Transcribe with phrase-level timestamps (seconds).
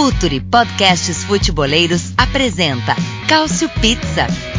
[0.00, 2.96] Futuri Podcasts Futeboleiros apresenta
[3.28, 4.49] Cálcio Pizza.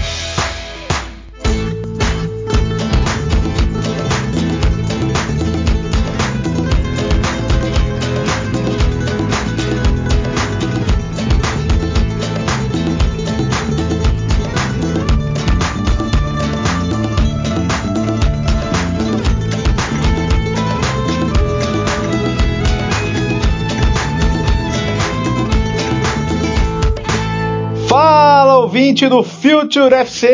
[28.91, 30.27] Ouvinte do Future FC.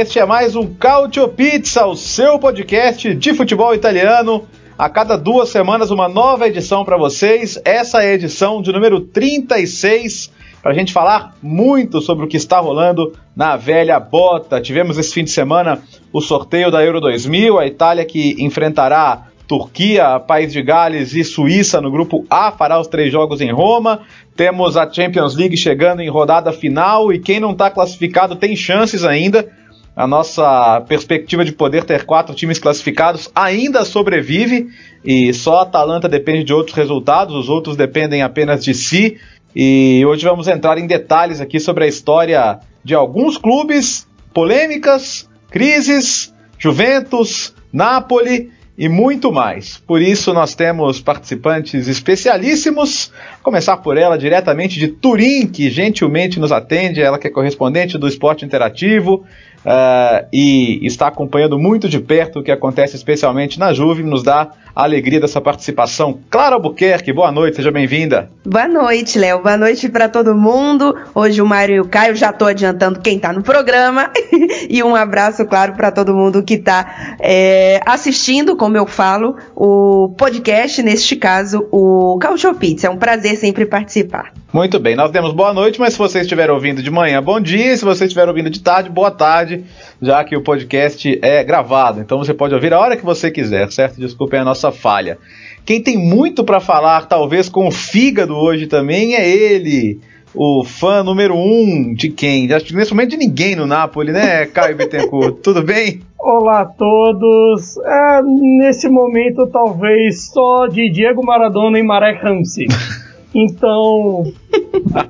[0.00, 4.46] Este é mais um Cautio Pizza, o seu podcast de futebol italiano.
[4.78, 7.60] A cada duas semanas, uma nova edição para vocês.
[7.64, 10.30] Essa é a edição de número 36,
[10.62, 14.60] para a gente falar muito sobre o que está rolando na velha bota.
[14.60, 15.82] Tivemos esse fim de semana
[16.12, 21.80] o sorteio da Euro 2000, a Itália que enfrentará Turquia, País de Gales e Suíça
[21.80, 24.02] no grupo A fará os três jogos em Roma.
[24.34, 29.04] Temos a Champions League chegando em rodada final e quem não está classificado tem chances
[29.04, 29.48] ainda.
[29.94, 34.68] A nossa perspectiva de poder ter quatro times classificados ainda sobrevive
[35.02, 39.16] e só a Atalanta depende de outros resultados, os outros dependem apenas de si.
[39.54, 46.34] E hoje vamos entrar em detalhes aqui sobre a história de alguns clubes, polêmicas, crises,
[46.58, 49.78] Juventus, Napoli e muito mais.
[49.86, 53.10] Por isso, nós temos participantes especialíssimos.
[53.46, 58.08] Começar por ela, diretamente de Turim, que gentilmente nos atende, ela que é correspondente do
[58.08, 59.24] Esporte Interativo
[59.64, 64.50] uh, e está acompanhando muito de perto o que acontece, especialmente na Juve, nos dá
[64.74, 66.18] a alegria dessa participação.
[66.28, 68.28] Clara Albuquerque, boa noite, seja bem-vinda.
[68.44, 69.42] Boa noite, Léo.
[69.42, 70.94] Boa noite para todo mundo.
[71.14, 74.10] Hoje o Mário e o Caio já estou adiantando quem está no programa.
[74.68, 80.14] e um abraço, claro, para todo mundo que está é, assistindo, como eu falo, o
[80.18, 82.88] podcast, neste caso, o Cautio Pizza.
[82.88, 84.32] É um prazer sempre participar.
[84.52, 87.76] Muito bem, nós demos boa noite, mas se você estiver ouvindo de manhã, bom dia.
[87.76, 89.64] Se você estiver ouvindo de tarde, boa tarde,
[90.02, 92.00] já que o podcast é gravado.
[92.00, 94.00] Então você pode ouvir a hora que você quiser, certo?
[94.00, 95.18] Desculpem a nossa nossa falha.
[95.64, 100.00] Quem tem muito para falar, talvez com o fígado hoje também, é ele,
[100.34, 102.50] o fã número um de quem?
[102.52, 105.38] Acho que nesse momento de ninguém no Napoli, né, Caio Bittencourt?
[105.42, 106.00] Tudo bem?
[106.18, 107.76] Olá a todos.
[107.78, 112.66] É, nesse momento, talvez só de Diego Maradona e Marek Ramsey.
[113.38, 114.24] Então,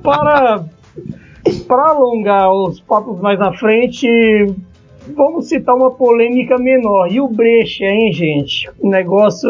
[0.03, 0.65] para,
[1.65, 4.05] para alongar os papos mais na frente,
[5.15, 7.09] vamos citar uma polêmica menor.
[7.09, 8.69] E o Brecha, hein, gente?
[8.81, 9.49] O negócio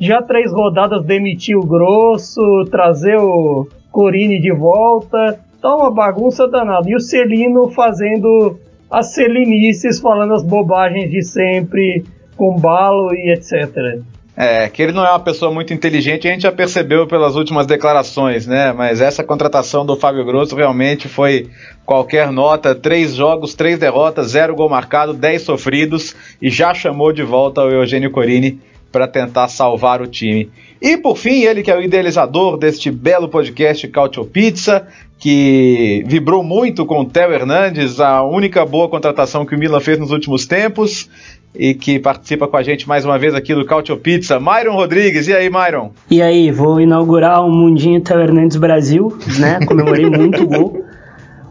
[0.00, 5.38] já três rodadas demitiu o Grosso, trazer o Corini de volta.
[5.62, 6.90] Tá uma bagunça danada.
[6.90, 8.58] E o Celino fazendo
[8.90, 12.02] as celinices, falando as bobagens de sempre,
[12.36, 14.00] com balo e etc.
[14.36, 17.66] É, que ele não é uma pessoa muito inteligente, a gente já percebeu pelas últimas
[17.66, 18.72] declarações, né?
[18.72, 21.50] Mas essa contratação do Fábio Grosso realmente foi
[21.84, 27.22] qualquer nota: três jogos, três derrotas, zero gol marcado, dez sofridos e já chamou de
[27.22, 28.60] volta o Eugênio Corini
[28.90, 30.50] para tentar salvar o time.
[30.80, 34.86] E por fim, ele que é o idealizador deste belo podcast Cautio Pizza,
[35.18, 39.98] que vibrou muito com o Theo Hernandes, a única boa contratação que o Milan fez
[39.98, 41.08] nos últimos tempos
[41.54, 45.26] e que participa com a gente mais uma vez aqui do Cautio Pizza, Myron Rodrigues.
[45.28, 45.90] E aí, Myron?
[46.10, 49.58] E aí, vou inaugurar o Mundinho Theo Hernandes Brasil, né?
[49.66, 50.84] Comemorei muito o gol.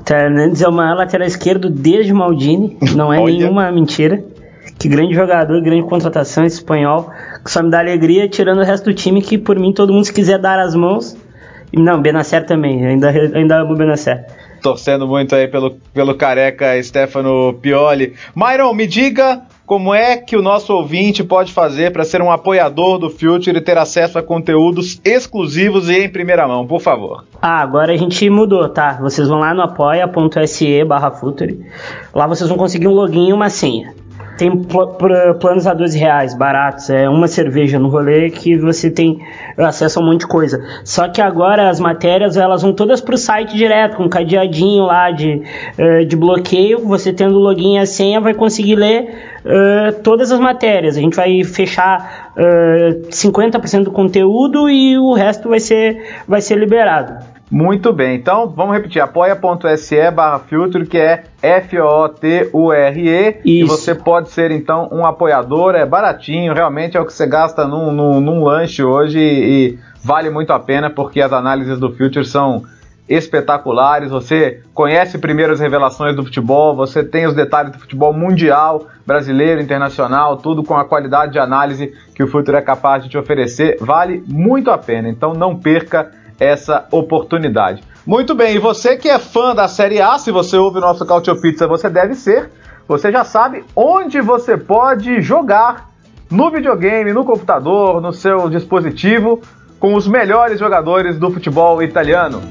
[0.05, 4.23] Theo Hernandes é o maior lateral esquerdo desde Maldini, não é nenhuma mentira.
[4.77, 7.11] Que grande jogador, grande contratação espanhol,
[7.43, 10.05] que só me dá alegria, tirando o resto do time, que por mim todo mundo
[10.05, 11.17] se quiser dar as mãos.
[11.73, 14.25] Não, Benacer também, ainda, ainda amo Benacer
[14.61, 18.13] torcendo muito aí pelo, pelo careca Stefano Pioli.
[18.35, 22.97] Myron, me diga como é que o nosso ouvinte pode fazer para ser um apoiador
[22.97, 27.23] do Future e ter acesso a conteúdos exclusivos e em primeira mão, por favor?
[27.39, 28.97] Ah, agora a gente mudou, tá?
[28.99, 31.59] Vocês vão lá no apoia.se barra Future.
[32.15, 33.93] Lá vocês vão conseguir um login e uma senha.
[34.39, 38.89] Tem pl pl planos a 12 reais, baratos, é uma cerveja no rolê que você
[38.89, 39.19] tem
[39.57, 40.63] acesso a um monte de coisa.
[40.85, 45.11] Só que agora as matérias elas vão todas pro site direto, com um cadeadinho lá
[45.11, 45.43] de,
[45.77, 46.79] uh, de bloqueio.
[46.87, 49.13] Você tendo login e a senha vai conseguir ler
[49.43, 50.95] uh, todas as matérias.
[50.95, 56.57] A gente vai fechar uh, 50% do conteúdo e o resto vai ser, vai ser
[56.57, 57.25] liberado.
[57.51, 63.63] Muito bem, então vamos repetir, apoia.se barra Future, que é F-O-T-U-R-E, e.
[63.63, 67.91] Você pode ser então um apoiador, é baratinho, realmente é o que você gasta num,
[67.91, 72.23] num, num lanche hoje e, e vale muito a pena porque as análises do Future
[72.23, 72.63] são
[73.09, 78.85] espetaculares, você conhece primeiro as revelações do futebol, você tem os detalhes do futebol mundial,
[79.07, 83.17] brasileiro, internacional, tudo com a qualidade de análise que o Future é capaz de te
[83.17, 87.83] oferecer, vale muito a pena, então não perca essa oportunidade.
[88.05, 91.05] Muito bem, e você que é fã da Série A, se você ouve o nosso
[91.05, 92.49] Cautio Pizza, você deve ser.
[92.87, 95.89] Você já sabe onde você pode jogar
[96.31, 99.41] no videogame, no computador, no seu dispositivo,
[99.79, 102.41] com os melhores jogadores do futebol italiano.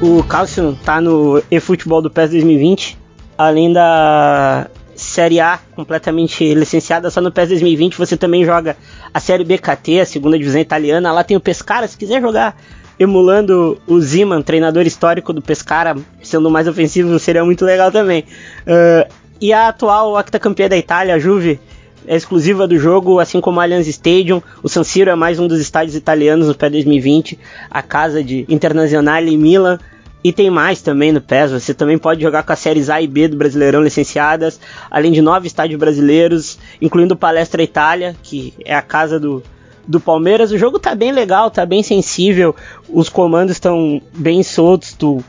[0.00, 2.98] O Calcio tá no eFootball do PES 2020,
[3.36, 4.68] além da
[5.06, 8.76] Série A completamente licenciada, só no PES 2020 você também joga
[9.12, 12.56] a Série BKT, a segunda divisão italiana, lá tem o Pescara, se quiser jogar
[12.98, 18.24] emulando o Ziman, treinador histórico do Pescara, sendo mais ofensivo, seria muito legal também.
[18.66, 21.60] Uh, e a atual octacampeã da Itália, a Juve,
[22.06, 24.40] é exclusiva do jogo, assim como a Allianz Stadium.
[24.62, 27.38] O San Siro é mais um dos estádios italianos no PES 2020,
[27.70, 29.78] a casa de Internazionale e Milan.
[30.26, 33.06] E tem mais também no PES, você também pode jogar com as séries A e
[33.06, 34.58] B do Brasileirão licenciadas,
[34.90, 39.40] além de nove estádios brasileiros, incluindo o Palestra Itália, que é a casa do,
[39.86, 40.50] do Palmeiras.
[40.50, 42.56] O jogo tá bem legal, tá bem sensível,
[42.88, 45.22] os comandos estão bem soltos, tu,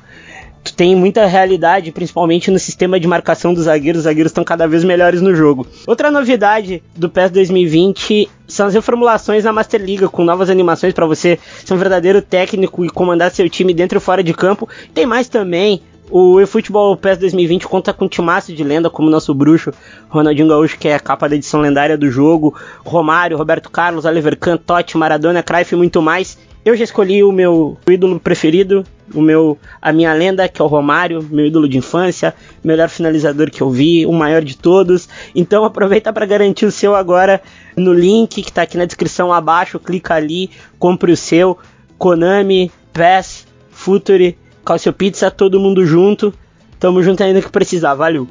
[0.68, 4.00] tu tem muita realidade, principalmente no sistema de marcação dos zagueiros.
[4.00, 5.68] Os zagueiros estão cada vez melhores no jogo.
[5.86, 11.06] Outra novidade do PES 2020 são as reformulações na Master League, com novas animações para
[11.06, 14.68] você ser um verdadeiro técnico e comandar seu time dentro e fora de campo.
[14.94, 19.34] Tem mais também o eFootball PES 2020 conta com um timaço de lenda como nosso
[19.34, 19.72] bruxo
[20.08, 22.56] Ronaldinho Gaúcho, que é a capa da edição lendária do jogo,
[22.86, 26.38] Romário, Roberto Carlos, Oliver Kahn, Totti, Maradona, Cruyff e muito mais.
[26.64, 28.84] Eu já escolhi o meu ídolo preferido,
[29.14, 32.34] o meu a minha lenda, que é o Romário, meu ídolo de infância,
[32.64, 35.08] melhor finalizador que eu vi, o maior de todos.
[35.36, 37.42] Então aproveita para garantir o seu agora
[37.76, 40.50] no link que está aqui na descrição abaixo, clica ali,
[40.80, 41.58] compre o seu.
[41.98, 44.38] Konami, PES, Futuri
[44.68, 46.34] Calcio Pizza, todo mundo junto.
[46.78, 48.28] Tamo junto ainda que precisar, valeu.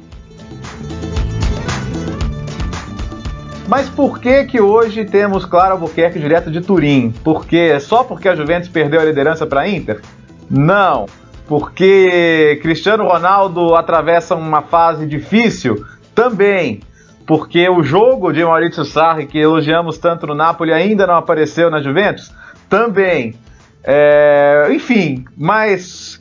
[3.67, 7.11] Mas por que que hoje temos Claro Albuquerque direto de Turim?
[7.23, 9.99] Porque só porque a Juventus perdeu a liderança para a Inter?
[10.49, 11.05] Não.
[11.47, 15.85] Porque Cristiano Ronaldo atravessa uma fase difícil?
[16.13, 16.81] Também.
[17.25, 21.81] Porque o jogo de Maurício Sarri, que elogiamos tanto no Napoli, ainda não apareceu na
[21.81, 22.33] Juventus?
[22.69, 23.35] Também.
[23.83, 26.19] É, enfim, mas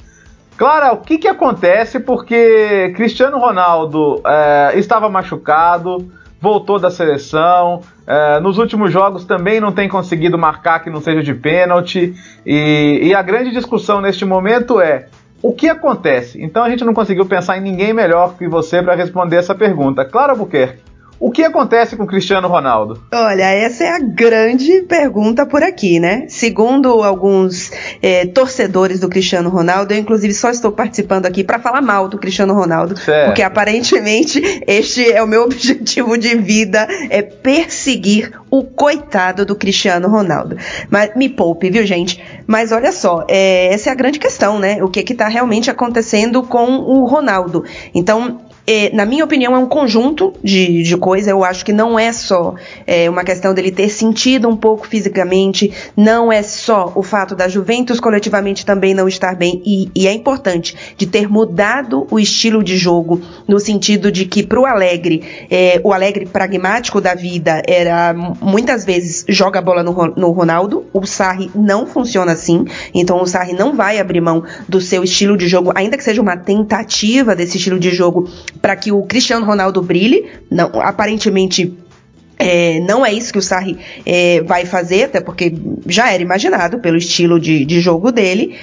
[0.56, 2.00] Clara, o que, que acontece?
[2.00, 6.10] Porque Cristiano Ronaldo é, estava machucado,
[6.46, 11.20] voltou da seleção, é, nos últimos jogos também não tem conseguido marcar que não seja
[11.20, 12.14] de pênalti,
[12.46, 15.08] e, e a grande discussão neste momento é
[15.42, 16.40] o que acontece?
[16.40, 20.04] Então a gente não conseguiu pensar em ninguém melhor que você para responder essa pergunta.
[20.04, 20.82] Clara Buquerque,
[21.18, 23.00] o que acontece com o Cristiano Ronaldo?
[23.12, 26.26] Olha, essa é a grande pergunta por aqui, né?
[26.28, 27.70] Segundo alguns
[28.02, 32.18] é, torcedores do Cristiano Ronaldo, eu inclusive só estou participando aqui para falar mal do
[32.18, 33.26] Cristiano Ronaldo, certo.
[33.26, 40.08] porque aparentemente este é o meu objetivo de vida, é perseguir o coitado do Cristiano
[40.08, 40.56] Ronaldo.
[40.90, 42.22] Mas me poupe, viu, gente?
[42.46, 44.82] Mas olha só, é, essa é a grande questão, né?
[44.82, 47.64] O que que tá realmente acontecendo com o Ronaldo?
[47.94, 51.28] Então, é, na minha opinião, é um conjunto de, de coisas.
[51.28, 52.54] Eu acho que não é só
[52.86, 57.48] é, uma questão dele ter sentido um pouco fisicamente, não é só o fato da
[57.48, 62.62] Juventus coletivamente também não estar bem, e, e é importante de ter mudado o estilo
[62.64, 67.62] de jogo, no sentido de que para o Alegre, é, o Alegre pragmático da vida
[67.66, 72.64] era muitas vezes joga a bola no, no Ronaldo, o Sarri não funciona assim,
[72.94, 76.20] então o Sarri não vai abrir mão do seu estilo de jogo, ainda que seja
[76.20, 78.28] uma tentativa desse estilo de jogo
[78.60, 80.26] para que o Cristiano Ronaldo brilhe.
[80.50, 81.76] Não, aparentemente
[82.38, 85.54] é, não é isso que o Sarri é, vai fazer, até porque
[85.86, 88.56] já era imaginado pelo estilo de, de jogo dele.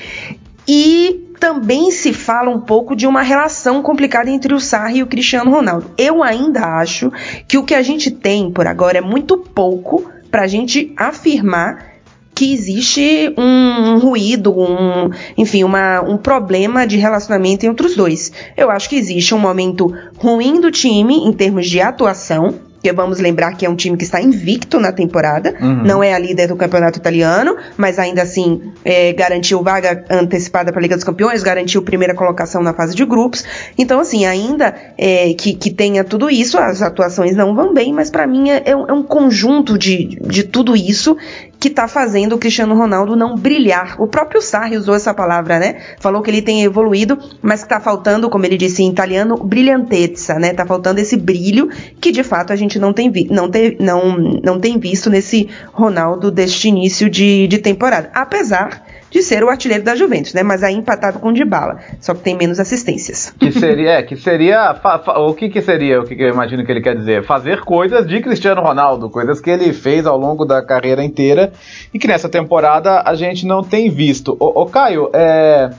[0.68, 5.08] E também se fala um pouco de uma relação complicada entre o Sarri e o
[5.08, 5.92] Cristiano Ronaldo.
[5.98, 7.12] Eu ainda acho
[7.48, 11.93] que o que a gente tem por agora é muito pouco para a gente afirmar
[12.36, 18.32] que existe um, um ruído, um, enfim, uma, um problema de relacionamento entre os dois.
[18.58, 23.18] Eu acho que existe um momento ruim do time em termos de atuação, porque vamos
[23.18, 25.84] lembrar que é um time que está invicto na temporada, uhum.
[25.86, 30.82] não é a líder do campeonato italiano, mas ainda assim é, garantiu vaga antecipada para
[30.82, 33.46] a Liga dos Campeões, garantiu primeira colocação na fase de grupos.
[33.78, 38.10] Então, assim, ainda é, que, que tenha tudo isso, as atuações não vão bem, mas
[38.10, 41.16] para mim é, é, um, é um conjunto de, de tudo isso
[41.64, 43.96] que está fazendo o Cristiano Ronaldo não brilhar.
[43.98, 45.78] O próprio Sarri usou essa palavra, né?
[45.98, 50.34] Falou que ele tem evoluído, mas que está faltando, como ele disse em italiano, brilhantezza,
[50.34, 50.54] né?
[50.54, 51.70] Tá faltando esse brilho
[52.02, 55.48] que de fato a gente não tem, vi não tem, não, não tem visto nesse
[55.72, 58.12] Ronaldo deste início de, de temporada.
[58.14, 60.42] Apesar de ser o artilheiro da Juventus, né?
[60.42, 63.32] Mas aí empatado com o Dybala, só que tem menos assistências.
[63.40, 66.30] Que seria, é, que seria, fa, fa, o que que seria, o que, que eu
[66.30, 67.24] imagino que ele quer dizer?
[67.24, 71.54] Fazer coisas de Cristiano Ronaldo, coisas que ele fez ao longo da carreira inteira
[71.94, 74.36] e que nessa temporada a gente não tem visto.
[74.40, 75.70] Ô, Caio, é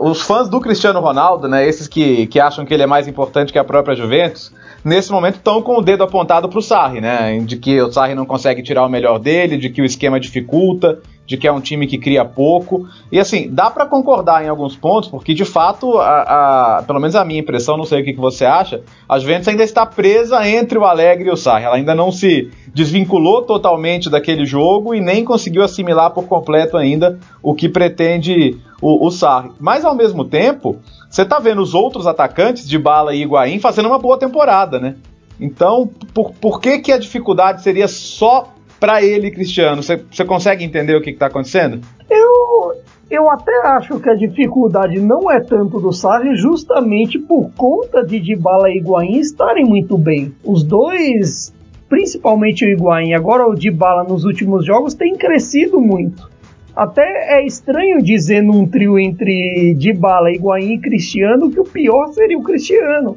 [0.00, 3.52] os fãs do Cristiano Ronaldo, né, esses que, que acham que ele é mais importante
[3.52, 4.52] que a própria Juventus,
[4.84, 8.14] nesse momento estão com o dedo apontado para o Sarri, né, de que o Sarri
[8.14, 11.60] não consegue tirar o melhor dele, de que o esquema dificulta, de que é um
[11.60, 12.86] time que cria pouco.
[13.10, 17.16] E assim, dá para concordar em alguns pontos, porque de fato, a, a, pelo menos
[17.16, 20.46] a minha impressão, não sei o que, que você acha, a Juventus ainda está presa
[20.48, 21.64] entre o Alegre e o Sarri.
[21.64, 27.18] Ela ainda não se desvinculou totalmente daquele jogo e nem conseguiu assimilar por completo ainda
[27.42, 29.50] o que pretende o, o Sarri.
[29.58, 30.76] Mas ao mesmo tempo,
[31.10, 34.96] você tá vendo os outros atacantes de Bala e Higuaín fazendo uma boa temporada, né?
[35.40, 39.82] Então, por, por que, que a dificuldade seria só para ele, Cristiano?
[39.82, 41.80] Você consegue entender o que está acontecendo?
[42.10, 42.74] Eu,
[43.10, 48.20] eu até acho que a dificuldade não é tanto do Sarri, justamente por conta de
[48.20, 50.34] Dybala e Higuaín estarem muito bem.
[50.44, 51.54] Os dois,
[51.88, 56.28] principalmente o Higuaín, agora o Dybala nos últimos jogos, tem crescido muito.
[56.74, 62.36] Até é estranho dizer num trio entre Dybala, Higuaín e Cristiano que o pior seria
[62.36, 63.16] o Cristiano.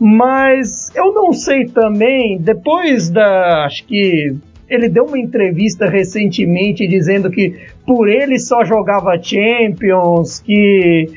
[0.00, 3.64] Mas eu não sei também, depois da.
[3.66, 4.36] Acho que
[4.68, 7.54] ele deu uma entrevista recentemente dizendo que
[7.86, 11.10] por ele só jogava Champions, que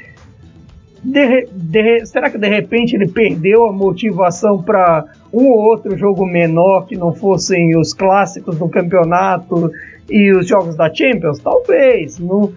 [1.04, 6.26] de, de, será que de repente ele perdeu a motivação para um ou outro jogo
[6.26, 9.72] menor que não fossem os clássicos do campeonato
[10.10, 11.40] e os jogos da Champions?
[11.40, 12.20] Talvez.
[12.20, 12.54] Não,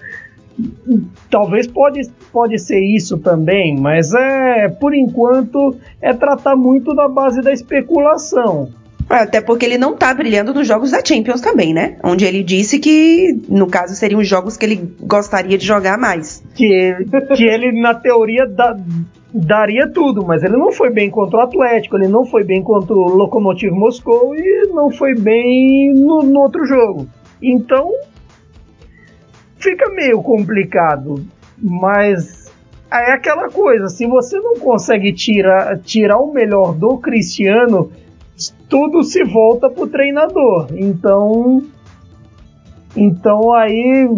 [1.30, 7.40] talvez pode, pode ser isso também, mas é por enquanto é tratar muito da base
[7.40, 8.68] da especulação.
[9.08, 11.98] Até porque ele não tá brilhando nos jogos da Champions também, né?
[12.02, 16.42] Onde ele disse que, no caso, seriam os jogos que ele gostaria de jogar mais.
[16.54, 16.96] Que,
[17.36, 18.76] que ele, na teoria, da,
[19.32, 22.94] daria tudo, mas ele não foi bem contra o Atlético, ele não foi bem contra
[22.94, 27.06] o Lokomotiv Moscou e não foi bem no, no outro jogo.
[27.42, 27.90] Então,
[29.58, 31.24] fica meio complicado,
[31.58, 32.52] mas
[32.92, 37.90] é aquela coisa, se você não consegue tirar, tirar o melhor do Cristiano
[38.68, 40.68] tudo se volta pro treinador.
[40.72, 41.62] Então,
[42.96, 44.08] então aí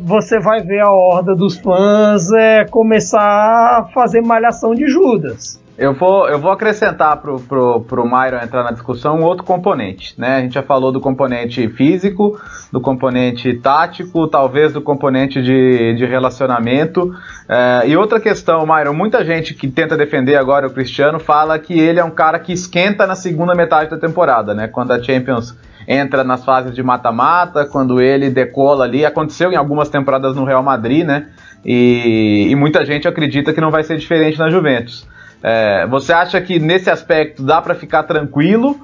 [0.00, 5.61] você vai ver a horda dos fãs é, começar a fazer malhação de Judas.
[5.76, 10.14] Eu vou, eu vou acrescentar pro, pro, pro Myron entrar na discussão um outro componente,
[10.18, 10.36] né?
[10.36, 12.38] A gente já falou do componente físico,
[12.70, 17.14] do componente tático, talvez do componente de, de relacionamento.
[17.48, 21.78] É, e outra questão, Myron, muita gente que tenta defender agora o Cristiano fala que
[21.78, 24.68] ele é um cara que esquenta na segunda metade da temporada, né?
[24.68, 25.56] Quando a Champions
[25.88, 29.06] entra nas fases de mata-mata, quando ele decola ali.
[29.06, 31.28] Aconteceu em algumas temporadas no Real Madrid, né?
[31.64, 35.10] E, e muita gente acredita que não vai ser diferente na Juventus.
[35.42, 38.76] É, você acha que nesse aspecto dá para ficar tranquilo?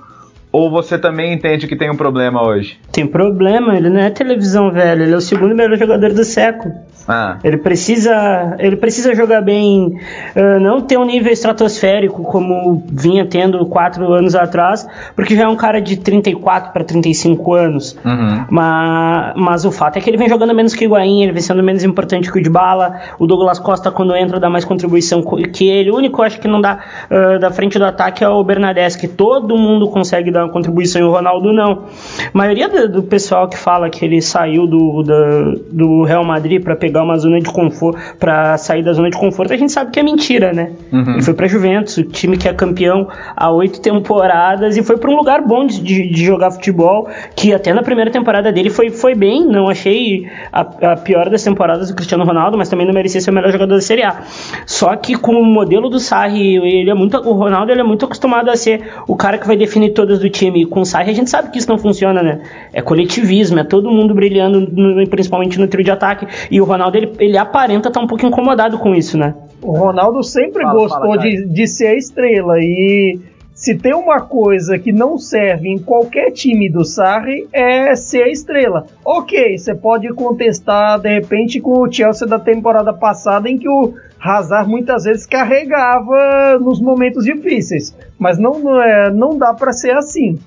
[0.50, 2.80] Ou você também entende que tem um problema hoje?
[2.90, 5.02] Tem problema, ele não é televisão, velho.
[5.02, 6.74] Ele é o segundo melhor jogador do século.
[7.08, 7.38] Ah.
[7.42, 9.98] Ele precisa, ele precisa jogar bem,
[10.36, 14.86] uh, não ter um nível estratosférico como vinha tendo quatro anos atrás,
[15.16, 17.96] porque já é um cara de 34 para 35 anos.
[18.04, 18.44] Uhum.
[18.50, 21.40] Mas, mas o fato é que ele vem jogando menos que o Higuaín, ele vem
[21.40, 23.00] sendo menos importante que o de bala.
[23.18, 25.22] O Douglas Costa quando entra dá mais contribuição
[25.52, 25.90] que ele.
[25.90, 29.08] O único acho que não dá uh, da frente do ataque é o Bernardes, que
[29.08, 31.84] todo mundo consegue dar uma contribuição e o Ronaldo não.
[32.32, 36.62] A maioria do, do pessoal que fala que ele saiu do, do, do Real Madrid
[36.62, 39.90] para pegar uma zona de conforto, para sair da zona de conforto, a gente sabe
[39.90, 40.72] que é mentira, né?
[40.92, 41.14] Uhum.
[41.14, 45.10] Ele foi para Juventus, o time que é campeão há oito temporadas e foi para
[45.10, 48.90] um lugar bom de, de, de, jogar futebol, que até na primeira temporada dele foi,
[48.90, 50.60] foi bem, não achei a,
[50.92, 53.74] a, pior das temporadas do Cristiano Ronaldo, mas também não merecia ser o melhor jogador
[53.74, 54.22] da Série A.
[54.66, 58.04] Só que com o modelo do Sarri, ele é muito, o Ronaldo ele é muito
[58.04, 61.10] acostumado a ser o cara que vai definir todas do time, e com o Sarri
[61.10, 62.40] a gente sabe que isso não funciona, né?
[62.72, 66.87] É coletivismo, é todo mundo brilhando, no, principalmente no trio de ataque, e o Ronaldo
[66.96, 69.34] ele, ele aparenta estar tá um pouco incomodado com isso, né?
[69.60, 73.18] O Ronaldo sempre fala, gostou fala, de, de ser a estrela e
[73.58, 78.28] se tem uma coisa que não serve em qualquer time do Sarri é ser a
[78.28, 78.86] estrela.
[79.04, 83.94] Ok, você pode contestar de repente com o Chelsea da temporada passada em que o
[84.20, 89.90] Hazard muitas vezes carregava nos momentos difíceis, mas não, não, é, não dá para ser
[89.90, 90.38] assim.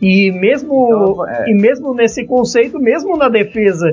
[0.00, 1.50] E mesmo, então, é...
[1.50, 3.90] e mesmo nesse conceito, mesmo na defesa,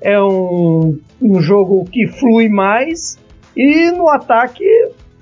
[0.00, 3.18] é um, um jogo que flui mais
[3.56, 4.64] e no ataque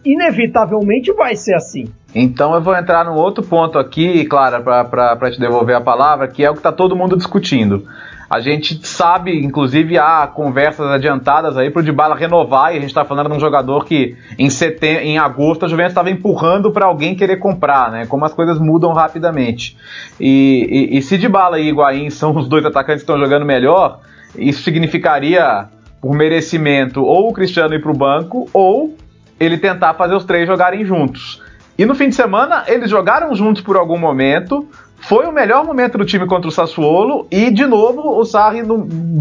[0.05, 1.93] inevitavelmente vai ser assim.
[2.15, 6.45] Então eu vou entrar num outro ponto aqui, Clara, para te devolver a palavra, que
[6.45, 7.87] é o que está todo mundo discutindo.
[8.29, 13.05] A gente sabe, inclusive, há conversas adiantadas aí pro Dybala renovar, e a gente está
[13.05, 17.15] falando de um jogador que em, setembro, em agosto a Juventus estava empurrando para alguém
[17.15, 18.07] querer comprar, né?
[18.07, 19.77] Como as coisas mudam rapidamente.
[20.19, 24.01] E, e, e se Dybala e Higuaín são os dois atacantes que estão jogando melhor,
[24.37, 25.69] isso significaria,
[26.01, 28.97] por merecimento, ou o Cristiano ir para o banco, ou
[29.39, 31.43] ele tentar fazer os três jogarem juntos.
[31.79, 34.69] E no fim de semana, eles jogaram juntos por algum momento,
[35.03, 38.63] foi o melhor momento do time contra o Sassuolo e, de novo, o Sarri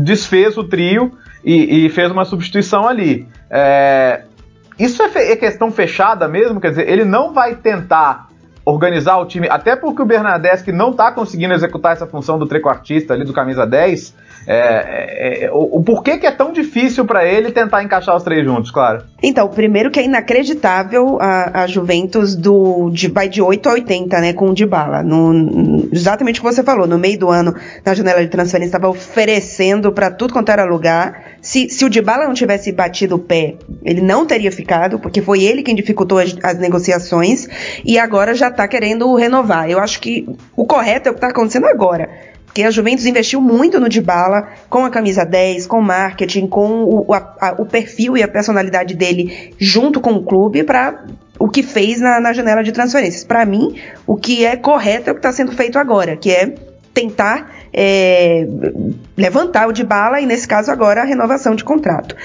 [0.03, 1.11] desfez o trio
[1.43, 3.27] e, e fez uma substituição ali.
[3.49, 4.21] É,
[4.77, 6.61] isso é, é, questão fechada mesmo?
[6.61, 8.27] Quer dizer, ele não vai tentar
[8.63, 13.13] organizar o time, até porque o Bernardeschi não está conseguindo executar essa função do trequartista
[13.13, 14.15] ali, do camisa 10,
[14.47, 18.23] é, é, é, o, o, porquê que é tão difícil para ele tentar encaixar os
[18.23, 19.03] três juntos, claro?
[19.21, 24.19] Então, primeiro que é inacreditável a, a Juventus do, de, vai de 8 a 80,
[24.19, 25.03] né, com o Dybala.
[25.03, 27.55] No, exatamente o que você falou, no meio do ano,
[27.85, 31.35] na janela de transferência, estava oferecendo para tudo quanto era lugar.
[31.41, 35.43] Se, se o Dybala não tivesse batido o pé, ele não teria ficado, porque foi
[35.43, 37.47] ele quem dificultou as, as negociações,
[37.85, 39.69] e agora já está querendo renovar.
[39.69, 43.39] Eu acho que o correto é o que está acontecendo agora porque a Juventus investiu
[43.39, 48.17] muito no Dybala, com a camisa 10, com marketing, com o, a, a, o perfil
[48.17, 51.05] e a personalidade dele junto com o clube para
[51.39, 53.23] o que fez na, na janela de transferências.
[53.23, 56.53] Para mim, o que é correto é o que está sendo feito agora, que é
[56.93, 58.45] tentar é,
[59.15, 62.17] levantar o de bala e, nesse caso, agora a renovação de contrato.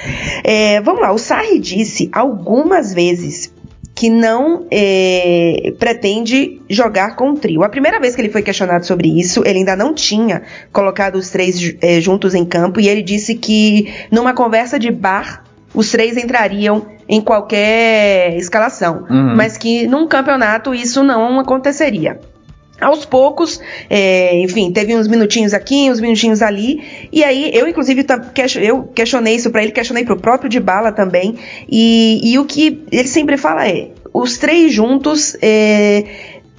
[0.42, 3.54] É, vamos lá, o Sarri disse algumas vezes
[3.96, 7.64] que não é, pretende jogar com o trio.
[7.64, 11.30] A primeira vez que ele foi questionado sobre isso, ele ainda não tinha colocado os
[11.30, 15.42] três é, juntos em campo e ele disse que numa conversa de bar
[15.74, 19.34] os três entrariam em qualquer escalação, uhum.
[19.34, 22.20] mas que num campeonato isso não aconteceria.
[22.80, 28.04] Aos poucos, é, enfim, teve uns minutinhos aqui, uns minutinhos ali, e aí eu, inclusive,
[28.60, 31.36] eu questionei isso para ele, questionei para o próprio de bala também,
[31.68, 36.04] e, e, o que ele sempre fala é: os três juntos é,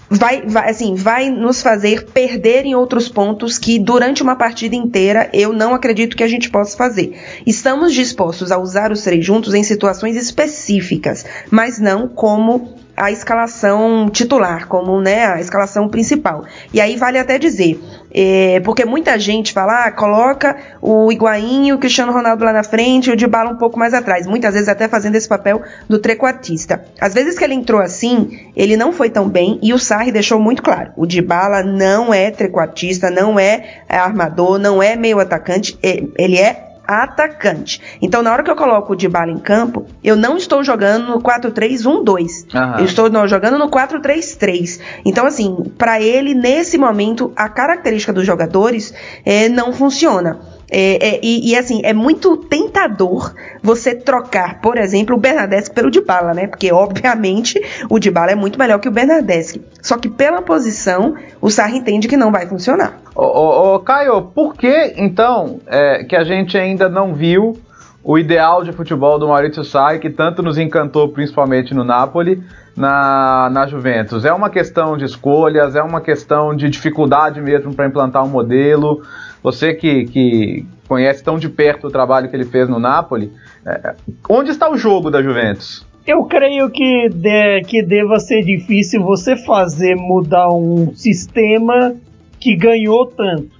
[0.09, 5.29] vai, vai, assim, vai nos fazer perder em outros pontos que durante uma partida inteira
[5.33, 7.15] eu não acredito que a gente possa fazer.
[7.45, 14.09] Estamos dispostos a usar os três juntos em situações específicas, mas não como a escalação
[14.09, 16.45] titular, como né, a escalação principal.
[16.73, 17.79] E aí vale até dizer,
[18.11, 23.09] é, porque muita gente fala, ah, coloca o Higuaín o Cristiano Ronaldo lá na frente
[23.09, 26.83] e o Dybala um pouco mais atrás, muitas vezes até fazendo esse papel do trequartista.
[26.99, 30.39] Às vezes que ele entrou assim, ele não foi tão bem e o Sarri deixou
[30.39, 36.03] muito claro, o Dybala não é trequartista, não é armador, não é meio atacante, é,
[36.17, 37.81] ele é atacante.
[38.01, 41.21] Então, na hora que eu coloco o Dybala em campo, eu não estou jogando no
[41.21, 42.47] 4-3-1-2.
[42.79, 44.79] Eu estou não, jogando no 4-3-3.
[45.05, 48.93] Então, assim, para ele, nesse momento, a característica dos jogadores
[49.25, 50.39] é, não funciona.
[50.69, 55.89] É, é, e, e, assim, é muito tentador você trocar, por exemplo, o Bernadeschi pelo
[55.89, 56.47] Dybala, né?
[56.47, 59.61] Porque, obviamente, o Dybala é muito melhor que o Bernadeschi.
[59.81, 62.99] Só que pela posição, o Sarri entende que não vai funcionar.
[63.15, 67.57] Ô Caio, por que, então, é, que a gente ainda não viu
[68.03, 72.43] o ideal de futebol do Maurício Sarri, que tanto nos encantou, principalmente no Napoli,
[72.75, 74.25] na, na Juventus?
[74.25, 79.01] É uma questão de escolhas, é uma questão de dificuldade mesmo para implantar um modelo?
[79.43, 83.31] Você que, que conhece tão de perto o trabalho que ele fez no Napoli,
[83.65, 83.95] é,
[84.29, 85.85] onde está o jogo da Juventus?
[86.05, 91.95] Eu creio que, de, que deva ser difícil você fazer mudar um sistema
[92.39, 93.57] que ganhou tanto.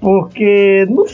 [0.00, 1.06] Porque no,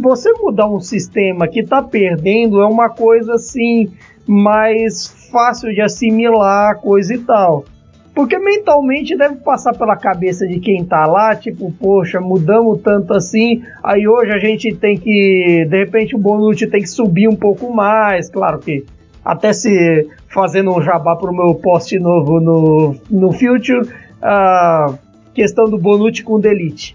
[0.00, 3.90] você mudar um sistema que está perdendo é uma coisa assim
[4.26, 7.64] mais fácil de assimilar, coisa e tal.
[8.14, 13.62] Porque mentalmente deve passar pela cabeça de quem tá lá, tipo, poxa, mudamos tanto assim,
[13.82, 17.72] aí hoje a gente tem que, de repente o Bonucci tem que subir um pouco
[17.72, 18.84] mais, claro que
[19.24, 23.88] até se fazendo um jabá pro meu post novo no, no Future,
[24.20, 24.94] a
[25.32, 26.94] questão do Bonucci com Delete.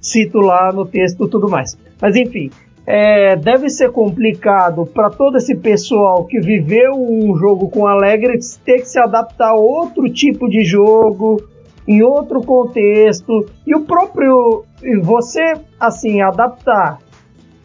[0.00, 1.76] Cito lá no texto tudo mais.
[2.00, 2.50] Mas enfim,
[2.86, 8.80] é, deve ser complicado para todo esse pessoal que viveu um jogo com Alegre ter
[8.80, 11.42] que se adaptar a outro tipo de jogo,
[11.88, 13.46] em outro contexto.
[13.66, 14.64] E o próprio.
[15.02, 16.98] Você, assim, adaptar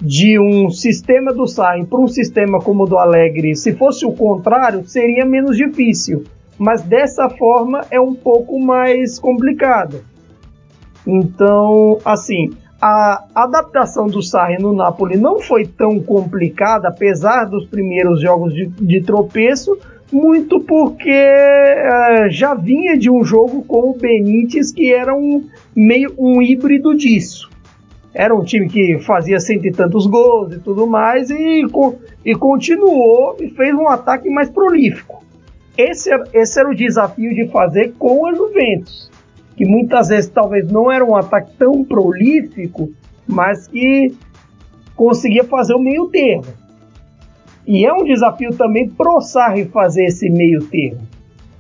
[0.01, 4.13] de um sistema do Sain para um sistema como o do Alegre, se fosse o
[4.13, 6.23] contrário, seria menos difícil.
[6.57, 10.01] Mas dessa forma é um pouco mais complicado.
[11.05, 12.51] Então, assim,
[12.81, 18.67] a adaptação do Sarri no Napoli não foi tão complicada, apesar dos primeiros jogos de,
[18.67, 19.77] de tropeço,
[20.11, 26.13] muito porque uh, já vinha de um jogo com o Benítez que era um meio
[26.17, 27.49] um híbrido disso.
[28.13, 31.63] era um time que fazia cento e tantos gols e tudo mais, e,
[32.25, 35.23] e continuou e fez um ataque mais prolífico.
[35.77, 39.09] Esse, esse era o desafio de fazer com a Juventus,
[39.59, 42.93] que muitas vezes talvez não era um ataque tão prolífico,
[43.27, 44.15] mas que
[44.95, 46.45] conseguia fazer o meio termo.
[47.67, 51.01] E é um desafio também pro Sarri fazer esse meio termo.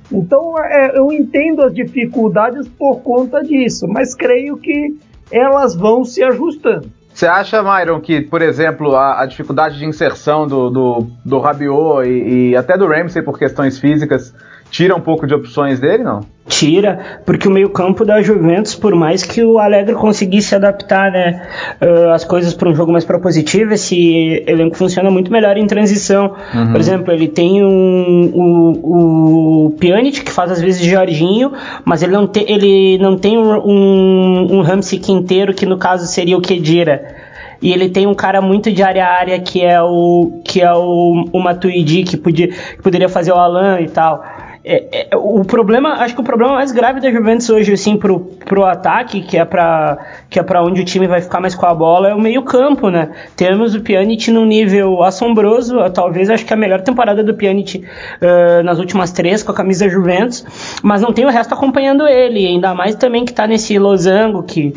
[0.09, 4.97] Então é, eu entendo as dificuldades por conta disso, mas creio que
[5.29, 6.89] elas vão se ajustando.
[7.13, 12.07] Você acha, Myron, que, por exemplo, a, a dificuldade de inserção do, do, do Rabiot
[12.07, 14.33] e, e até do Ramsey por questões físicas
[14.69, 16.21] tira um pouco de opções dele, não?
[16.47, 21.47] Tira, porque o meio-campo da Juventus, por mais que o Alegre conseguisse adaptar né,
[21.79, 26.33] uh, as coisas para um jogo mais propositivo, esse elenco funciona muito melhor em transição.
[26.53, 26.71] Uhum.
[26.71, 31.51] Por exemplo, ele tem um, o, o Pjanic, que faz às vezes Jorginho,
[31.85, 36.35] mas ele não, te, ele não tem um, um Ramsey Quinteiro, que no caso seria
[36.35, 37.19] o Kedira
[37.61, 40.73] e ele tem um cara muito de área a área que é o que é
[40.73, 44.23] o, o Matuidi que, podia, que poderia fazer o Alan e tal.
[44.63, 48.19] É, é, o problema, acho que o problema mais grave da Juventus hoje, assim, pro,
[48.19, 49.97] pro ataque, que é para
[50.29, 52.89] que é para onde o time vai ficar mais com a bola, é o meio-campo,
[52.89, 53.09] né?
[53.35, 58.63] Temos o Pjanic num nível assombroso, talvez acho que a melhor temporada do Pjanic uh,
[58.63, 60.45] nas últimas três com a camisa Juventus,
[60.83, 64.73] mas não tem o resto acompanhando ele, ainda mais também que tá nesse losango que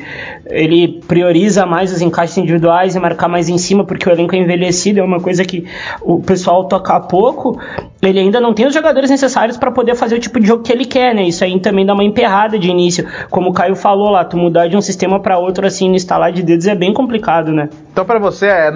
[0.47, 4.39] ele prioriza mais os encaixes individuais e marcar mais em cima porque o elenco é
[4.39, 5.67] envelhecido, é uma coisa que
[6.01, 7.59] o pessoal toca pouco.
[8.03, 10.73] Ele ainda não tem os jogadores necessários para poder fazer o tipo de jogo que
[10.73, 11.23] ele quer, né?
[11.23, 13.07] Isso aí também dá uma emperrada de início.
[13.31, 16.33] Como o Caio falou lá, tu mudar de um sistema para outro assim, no instalar
[16.33, 17.69] de dedos é bem complicado, né?
[17.93, 18.73] Então para você é,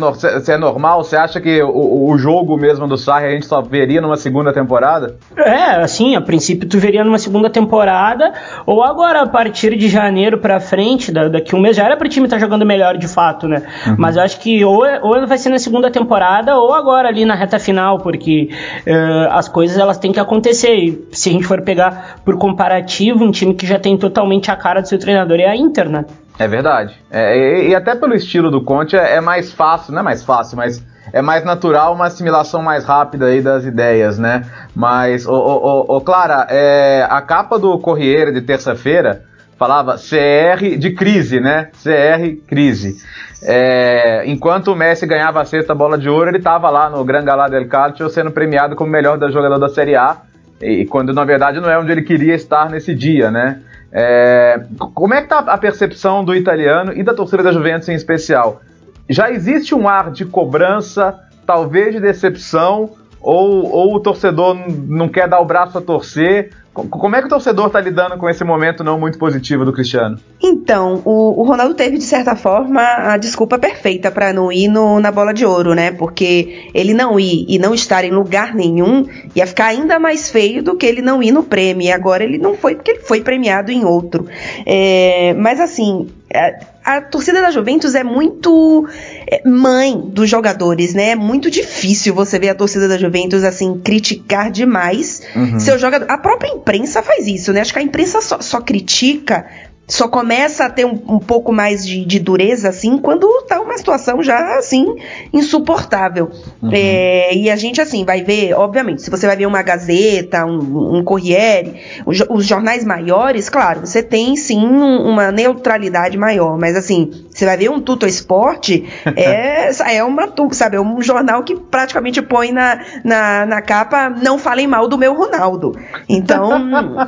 [0.49, 1.03] é normal?
[1.03, 4.53] Você acha que o, o jogo mesmo do Sarri a gente só veria numa segunda
[4.53, 5.17] temporada?
[5.37, 8.33] É, assim, a princípio tu veria numa segunda temporada
[8.65, 12.09] ou agora a partir de janeiro para frente, daqui um mês já era para o
[12.09, 13.65] time estar tá jogando melhor de fato, né?
[13.89, 13.97] Uhum.
[13.99, 17.25] Mas eu acho que ou, é, ou vai ser na segunda temporada ou agora ali
[17.25, 18.51] na reta final, porque
[18.87, 23.31] uh, as coisas elas têm que acontecer se a gente for pegar por comparativo, um
[23.31, 26.05] time que já tem totalmente a cara do seu treinador é a Inter, né?
[26.39, 26.95] É verdade.
[27.11, 30.23] É, e, e, até pelo estilo do Conte é, é, mais fácil, não é mais
[30.23, 34.45] fácil, mas é mais natural uma assimilação mais rápida aí das ideias, né?
[34.75, 39.23] Mas, ô, ô, ô, Clara, é, a capa do Corriere de terça-feira
[39.59, 41.71] falava CR de crise, né?
[41.83, 42.97] CR crise.
[43.43, 47.25] É, enquanto o Messi ganhava a sexta bola de ouro, ele estava lá no Gran
[47.25, 50.23] Galá del Calcio sendo premiado como melhor jogador da Série A
[50.61, 53.61] e quando na verdade não é onde ele queria estar nesse dia, né?
[53.93, 54.61] É,
[54.95, 58.61] como é que tá a percepção do italiano e da torcida da Juventus em especial?
[59.09, 61.15] Já existe um ar de cobrança,
[61.47, 62.91] talvez de decepção,
[63.27, 66.53] ou, ou o torcedor não quer dar o braço a torcer?
[66.73, 70.19] Como é que o torcedor está lidando com esse momento não muito positivo do Cristiano?
[70.41, 75.01] Então, o, o Ronaldo teve, de certa forma, a desculpa perfeita para não ir no,
[75.01, 75.91] na bola de ouro, né?
[75.91, 80.63] Porque ele não ir e não estar em lugar nenhum ia ficar ainda mais feio
[80.63, 81.87] do que ele não ir no prêmio.
[81.87, 84.27] E agora ele não foi porque ele foi premiado em outro.
[84.65, 88.89] É, mas assim, é, a torcida da Juventus é muito
[89.27, 91.11] é, mãe dos jogadores, né?
[91.11, 95.59] É muito difícil você ver a torcida da Juventus assim criticar demais uhum.
[95.59, 96.11] seu jogador.
[96.11, 97.61] A própria imprensa faz isso, né?
[97.61, 99.47] Acho que a imprensa só, só critica
[99.89, 103.77] só começa a ter um, um pouco mais de, de, dureza, assim, quando tá uma
[103.79, 104.97] situação já, assim,
[105.33, 106.31] insuportável.
[106.61, 106.71] Uhum.
[106.73, 110.99] É, e a gente, assim, vai ver, obviamente, se você vai ver uma Gazeta, um,
[110.99, 116.77] um Corriere, os, os jornais maiores, claro, você tem, sim, um, uma neutralidade maior, mas,
[116.77, 121.55] assim, você vai ver um Tuto Esporte, é, é uma, sabe, é um jornal que
[121.55, 125.79] praticamente põe na, na, na capa, não falem mal do meu Ronaldo.
[126.09, 126.51] Então,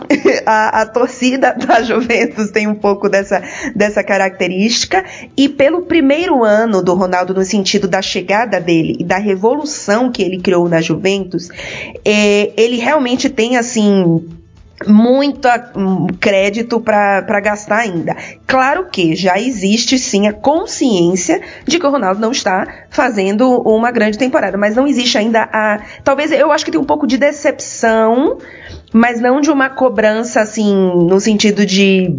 [0.44, 3.42] a, a torcida da Juventus tem um pouco dessa,
[3.74, 5.02] dessa característica.
[5.34, 10.22] E pelo primeiro ano do Ronaldo, no sentido da chegada dele e da revolução que
[10.22, 11.48] ele criou na Juventus,
[12.04, 14.28] é, ele realmente tem assim
[14.86, 15.48] muito
[16.20, 18.16] crédito para gastar ainda.
[18.46, 23.90] Claro que já existe sim a consciência de que o Ronaldo não está fazendo uma
[23.90, 25.80] grande temporada, mas não existe ainda a.
[26.04, 28.38] Talvez eu acho que tem um pouco de decepção
[28.92, 32.10] mas não de uma cobrança assim, no sentido de,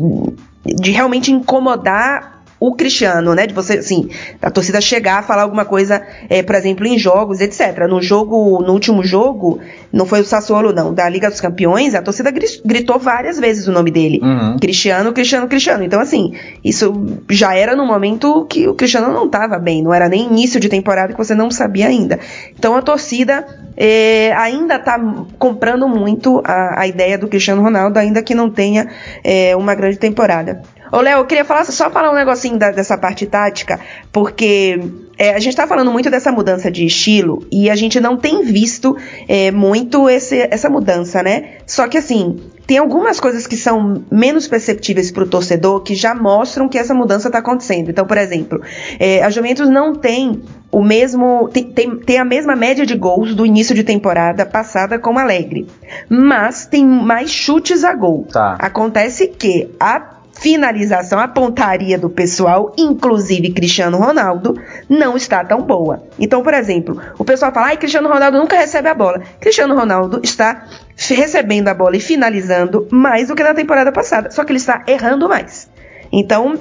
[0.65, 3.47] de realmente incomodar o Cristiano, né?
[3.47, 4.09] De você, assim,
[4.41, 7.87] a torcida chegar a falar alguma coisa, é, por exemplo, em jogos, etc.
[7.89, 9.59] No jogo, no último jogo,
[9.91, 13.71] não foi o Sassuolo, não, da Liga dos Campeões, a torcida gritou várias vezes o
[13.71, 14.19] nome dele.
[14.21, 14.57] Uhum.
[14.59, 15.83] Cristiano, Cristiano, Cristiano.
[15.83, 16.93] Então, assim, isso
[17.29, 20.67] já era no momento que o Cristiano não estava bem, não era nem início de
[20.69, 22.19] temporada que você não sabia ainda.
[22.57, 23.45] Então, a torcida
[23.77, 24.99] é, ainda está
[25.37, 28.89] comprando muito a, a, ideia do Cristiano Ronaldo, ainda que não tenha
[29.23, 30.61] é, uma grande temporada.
[30.91, 33.79] Ô, Léo, eu queria falar, só falar um negocinho da, dessa parte tática,
[34.11, 34.79] porque
[35.17, 38.43] é, a gente tá falando muito dessa mudança de estilo e a gente não tem
[38.43, 38.97] visto
[39.27, 41.57] é, muito esse, essa mudança, né?
[41.67, 46.15] Só que assim, tem algumas coisas que são menos perceptíveis para o torcedor que já
[46.15, 47.89] mostram que essa mudança está acontecendo.
[47.89, 48.61] Então, por exemplo,
[48.99, 53.33] é, a Juventus não tem o mesmo tem, tem, tem, a mesma média de gols
[53.33, 55.67] do início de temporada passada com o Alegre,
[56.07, 58.27] mas tem mais chutes a gol.
[58.31, 58.55] Tá.
[58.59, 66.03] Acontece que a finalização, a pontaria do pessoal, inclusive Cristiano Ronaldo, não está tão boa.
[66.17, 69.21] Então, por exemplo, o pessoal fala: "Ai, Cristiano Ronaldo nunca recebe a bola".
[69.39, 74.43] Cristiano Ronaldo está recebendo a bola e finalizando mais do que na temporada passada, só
[74.43, 75.69] que ele está errando mais.
[76.11, 76.57] Então,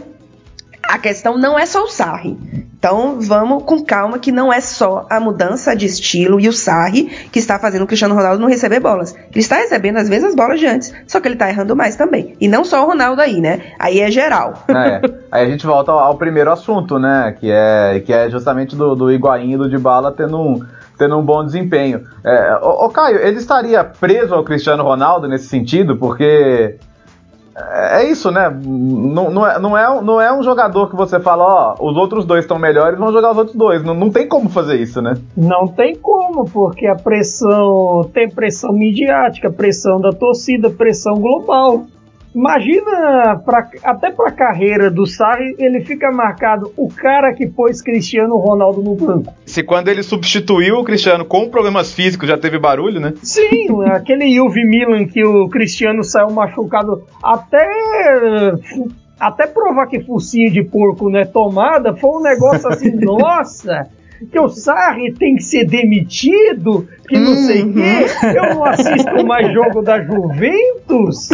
[0.89, 2.39] a questão não é só o Sarri.
[2.79, 7.05] Então vamos com calma que não é só a mudança de estilo e o Sarri
[7.31, 9.15] que está fazendo o Cristiano Ronaldo não receber bolas.
[9.15, 11.95] Ele está recebendo às vezes as bolas de antes, só que ele está errando mais
[11.95, 12.35] também.
[12.41, 13.75] E não só o Ronaldo aí, né?
[13.79, 14.65] Aí é geral.
[14.69, 15.01] É.
[15.31, 17.37] Aí a gente volta ao, primeiro assunto, né?
[17.39, 20.65] Que é, que é justamente do, do Higuaín e do Dybala tendo um,
[20.97, 22.07] tendo um bom desempenho.
[22.25, 26.79] É, o, o Caio, ele estaria preso ao Cristiano Ronaldo nesse sentido, porque
[27.59, 28.49] é, isso, né?
[28.51, 32.25] Não, não, é, não, é, não é um jogador que você fala, ó, os outros
[32.25, 33.83] dois estão melhores, vão jogar os outros dois.
[33.83, 35.15] Não, não tem como fazer isso, né?
[35.37, 41.87] Não tem como, porque a pressão tem pressão midiática, pressão da torcida, pressão global.
[42.35, 47.81] Imagina, pra, até para a carreira do Sarri, ele fica marcado o cara que pôs
[47.81, 49.33] Cristiano Ronaldo no banco.
[49.47, 53.15] Se quando ele substituiu o Cristiano com problemas físicos já teve barulho, né?
[53.23, 57.67] Sim, aquele Juve Milan que o Cristiano saiu machucado até
[59.19, 63.89] até provar que focinho de porco não é tomada, foi um negócio assim, nossa,
[64.27, 67.73] que o Sarri tem que ser demitido, que não sei o uhum.
[67.75, 68.07] quê.
[68.37, 71.29] Eu não assisto mais jogo da Juventus.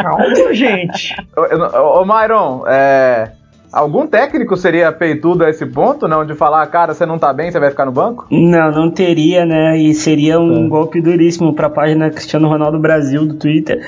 [0.00, 1.14] Calma, gente.
[1.36, 3.30] Ô, ô Myron, é,
[3.74, 6.24] Algum técnico seria peitudo a esse ponto, não?
[6.24, 8.24] De falar, cara, você não tá bem, você vai ficar no banco?
[8.30, 9.76] Não, não teria, né?
[9.76, 10.68] E seria um é.
[10.68, 13.84] golpe duríssimo pra página Cristiano Ronaldo Brasil do Twitter.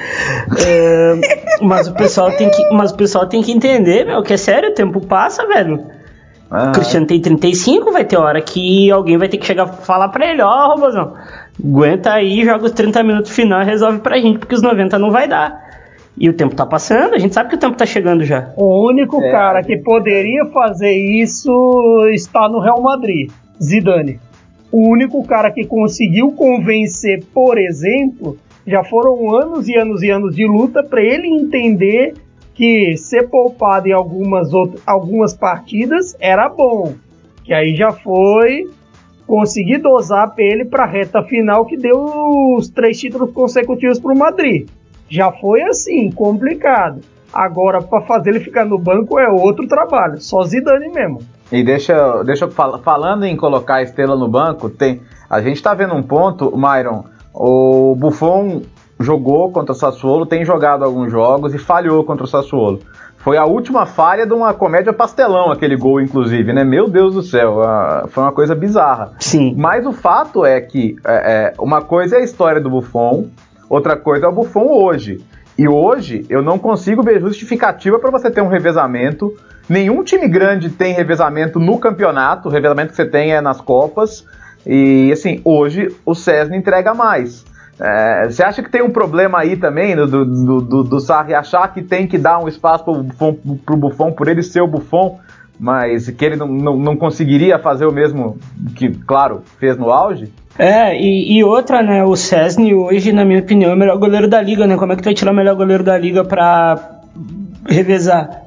[0.66, 1.14] É,
[1.62, 4.70] mas, o pessoal tem que, mas o pessoal tem que entender, meu, que é sério,
[4.70, 5.86] o tempo passa, velho.
[6.50, 6.70] Ah.
[6.70, 10.08] O Cristiano tem 35, vai ter hora que alguém vai ter que chegar e falar
[10.10, 11.14] pra ele, ó, oh, Robozão,
[11.62, 15.10] aguenta aí, joga os 30 minutos final e resolve pra gente, porque os 90 não
[15.10, 15.66] vai dar.
[16.18, 18.50] E o tempo tá passando, a gente sabe que o tempo tá chegando já.
[18.56, 19.30] O único é.
[19.30, 23.30] cara que poderia fazer isso está no Real Madrid,
[23.62, 24.18] Zidane.
[24.72, 30.34] O único cara que conseguiu convencer, por exemplo, já foram anos e anos e anos
[30.34, 32.14] de luta para ele entender
[32.56, 36.94] que ser poupado em algumas, outras, algumas partidas era bom.
[37.44, 38.68] Que aí já foi
[39.26, 44.18] conseguir dosar ele para a reta final que deu os três títulos consecutivos para o
[44.18, 44.68] Madrid.
[45.08, 47.00] Já foi assim, complicado.
[47.32, 51.20] Agora, para fazer ele ficar no banco é outro trabalho, só Zidane mesmo.
[51.52, 55.56] E deixa, deixa eu fal falando em colocar a estrela no banco, tem, a gente
[55.56, 58.62] está vendo um ponto, Myron, o Buffon
[58.98, 62.80] jogou contra o Sassuolo, tem jogado alguns jogos e falhou contra o Sassuolo.
[63.18, 66.62] Foi a última falha de uma comédia pastelão, aquele gol, inclusive, né?
[66.62, 67.60] Meu Deus do céu,
[68.08, 69.14] foi uma coisa bizarra.
[69.18, 69.52] Sim.
[69.56, 73.26] Mas o fato é que é, é, uma coisa é a história do Buffon,
[73.68, 75.24] outra coisa é o Buffon hoje.
[75.58, 79.34] E hoje eu não consigo ver justificativa para você ter um revezamento.
[79.68, 84.24] Nenhum time grande tem revezamento no campeonato, o revezamento que você tem é nas Copas.
[84.64, 87.44] E assim, hoje o César entrega mais.
[87.78, 91.72] É, você acha que tem um problema aí também do, do, do, do Sarri achar
[91.72, 93.34] que tem que dar um espaço pro Buffon,
[93.64, 95.18] pro Buffon por ele ser o Buffon,
[95.60, 98.38] mas que ele não, não, não conseguiria fazer o mesmo
[98.74, 100.32] que, claro, fez no auge?
[100.58, 104.26] É, e, e, outra, né, o Cesny hoje, na minha opinião, é o melhor goleiro
[104.26, 104.76] da liga, né?
[104.76, 107.00] Como é que tu vai tirar o melhor goleiro da liga pra
[107.68, 108.42] revezar?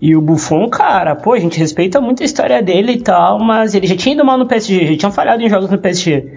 [0.00, 3.74] E o Buffon, cara, pô, a gente respeita muito a história dele e tal, mas
[3.74, 6.35] ele já tinha ido mal no PSG, já tinha falhado em jogos no PSG.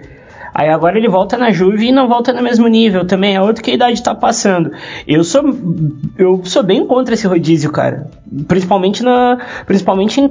[0.60, 3.34] Aí agora ele volta na Juve e não volta no mesmo nível também.
[3.34, 4.70] É outro que a idade tá passando.
[5.08, 5.42] Eu sou
[6.18, 8.10] eu sou bem contra esse rodízio, cara.
[8.46, 10.28] Principalmente na principalmente em,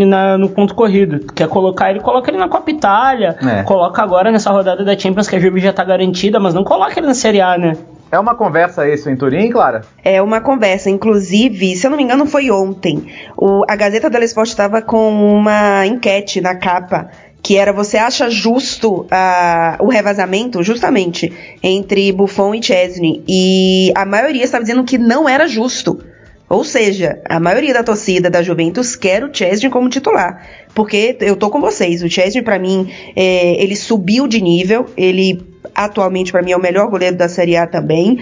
[0.00, 1.32] em na, no ponto corrido.
[1.34, 3.36] Quer colocar ele, coloca ele na Copa Itália.
[3.42, 3.64] É.
[3.64, 6.96] Coloca agora nessa rodada da Champions que a Juve já tá garantida, mas não coloca
[6.96, 7.76] ele na Série A, né?
[8.10, 9.80] É uma conversa isso em Turim, Clara?
[10.04, 10.88] É uma conversa.
[10.88, 13.12] Inclusive, se eu não me engano, foi ontem.
[13.36, 17.10] O, a Gazeta dello Sport estava com uma enquete na capa
[17.42, 23.22] que era você acha justo uh, o revasamento, justamente, entre Buffon e Chesney.
[23.28, 26.02] E a maioria estava dizendo que não era justo.
[26.48, 30.46] Ou seja, a maioria da torcida da Juventus quer o Chesney como titular.
[30.74, 35.44] Porque eu tô com vocês, o Chesney para mim, é, ele subiu de nível, ele
[35.74, 38.20] atualmente para mim é o melhor goleiro da Série A também.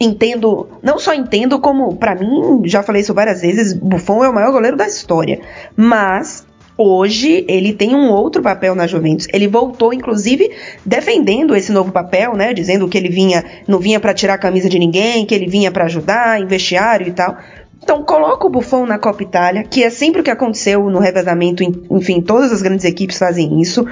[0.00, 4.34] entendo, não só entendo como para mim, já falei isso várias vezes, Buffon é o
[4.34, 5.40] maior goleiro da história,
[5.74, 6.45] mas
[6.78, 9.26] Hoje ele tem um outro papel na Juventus.
[9.32, 10.50] Ele voltou, inclusive,
[10.84, 12.52] defendendo esse novo papel, né?
[12.52, 15.70] Dizendo que ele vinha, não vinha para tirar a camisa de ninguém, que ele vinha
[15.70, 17.36] para ajudar, em vestiário e tal.
[17.82, 21.62] Então coloca o Buffon na Copa Itália, que é sempre o que aconteceu no revezamento,
[21.90, 23.86] enfim, todas as grandes equipes fazem isso.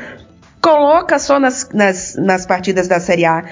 [0.60, 3.44] Coloca só nas, nas, nas partidas da Série A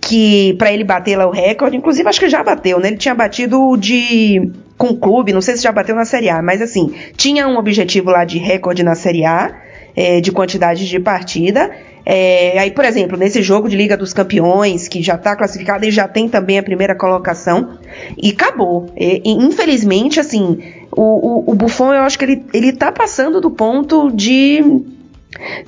[0.00, 2.88] que para ele bater lá o recorde, inclusive acho que já bateu, né?
[2.88, 6.42] Ele tinha batido de com o clube, não sei se já bateu na Série A,
[6.42, 9.54] mas assim, tinha um objetivo lá de recorde na Série A,
[9.94, 11.70] é, de quantidade de partida.
[12.04, 15.90] É, aí, por exemplo, nesse jogo de Liga dos Campeões, que já está classificado, ele
[15.90, 17.78] já tem também a primeira colocação,
[18.16, 18.92] e acabou.
[18.96, 20.62] E, infelizmente, assim,
[20.92, 24.62] o, o, o Buffon, eu acho que ele, ele tá passando do ponto de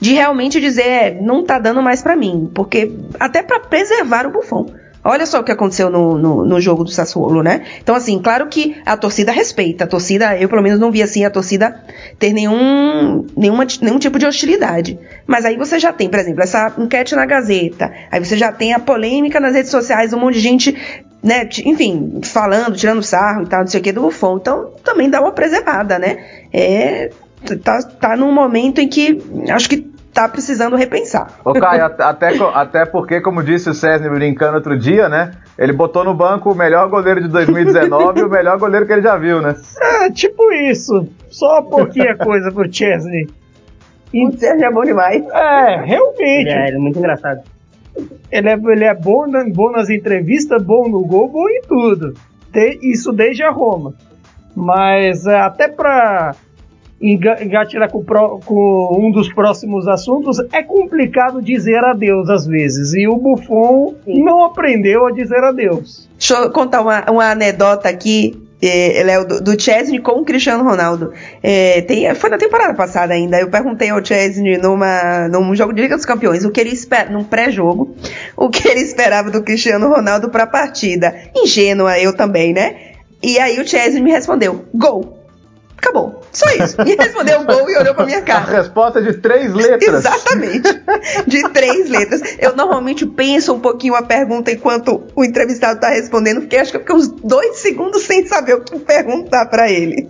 [0.00, 2.90] de realmente dizer, é, não tá dando mais para mim, porque
[3.20, 4.66] até para preservar o Buffon.
[5.10, 7.62] Olha só o que aconteceu no, no, no, jogo do Sassuolo, né?
[7.82, 9.84] Então, assim, claro que a torcida respeita.
[9.84, 11.82] A torcida, eu pelo menos não vi assim a torcida
[12.18, 14.98] ter nenhum, nenhuma, nenhum tipo de hostilidade.
[15.26, 17.90] Mas aí você já tem, por exemplo, essa enquete na Gazeta.
[18.10, 20.76] Aí você já tem a polêmica nas redes sociais, um monte de gente,
[21.22, 21.48] né?
[21.64, 24.36] Enfim, falando, tirando sarro e tal, não sei o que, do Buffon.
[24.36, 26.18] Então, também dá uma preservada, né?
[26.52, 27.10] É,
[27.64, 31.28] tá, tá num momento em que acho que tá precisando repensar.
[31.44, 35.30] Ô Caio, até, até porque, como disse o César brincando outro dia, né?
[35.56, 39.02] Ele botou no banco o melhor goleiro de 2019 e o melhor goleiro que ele
[39.02, 39.54] já viu, né?
[39.80, 41.08] É, tipo isso.
[41.30, 43.28] Só pouquinha coisa pro Chesney.
[44.12, 45.24] O Chesney é bom demais.
[45.28, 46.48] É, realmente.
[46.48, 47.42] É, ele é muito engraçado.
[48.32, 52.14] Ele é, ele é bom, bom nas entrevistas, bom no gol, bom em tudo.
[52.50, 53.94] De, isso desde a Roma.
[54.56, 56.34] Mas é, até pra
[57.00, 62.92] engatilhar com, com, um dos próximos assuntos, é complicado dizer adeus às vezes.
[62.94, 64.22] E o Buffon Sim.
[64.22, 66.08] não aprendeu a dizer adeus.
[66.18, 68.42] Deixa eu contar uma, uma anedota aqui.
[68.60, 71.12] É, Léo, do, do Chesney com o Cristiano Ronaldo.
[71.40, 73.38] É, tem, foi na temporada passada ainda.
[73.38, 77.08] Eu perguntei ao Chesney numa, num jogo de Liga dos Campeões, o que ele espera,
[77.08, 77.94] num pré-jogo,
[78.36, 81.14] o que ele esperava do Cristiano Ronaldo para a partida.
[81.36, 82.74] Ingênua eu também, né?
[83.22, 85.17] E aí o Chesney me respondeu: gol.
[85.78, 86.24] Acabou.
[86.32, 86.76] Só isso.
[86.84, 88.40] E respondeu o gol e olhou pra minha cara.
[88.40, 90.04] A resposta é de três letras.
[90.04, 90.82] Exatamente.
[91.26, 92.20] De três letras.
[92.38, 96.76] Eu normalmente penso um pouquinho a pergunta enquanto o entrevistado tá respondendo, porque acho que
[96.76, 100.08] eu fiquei uns dois segundos sem saber o que perguntar para ele.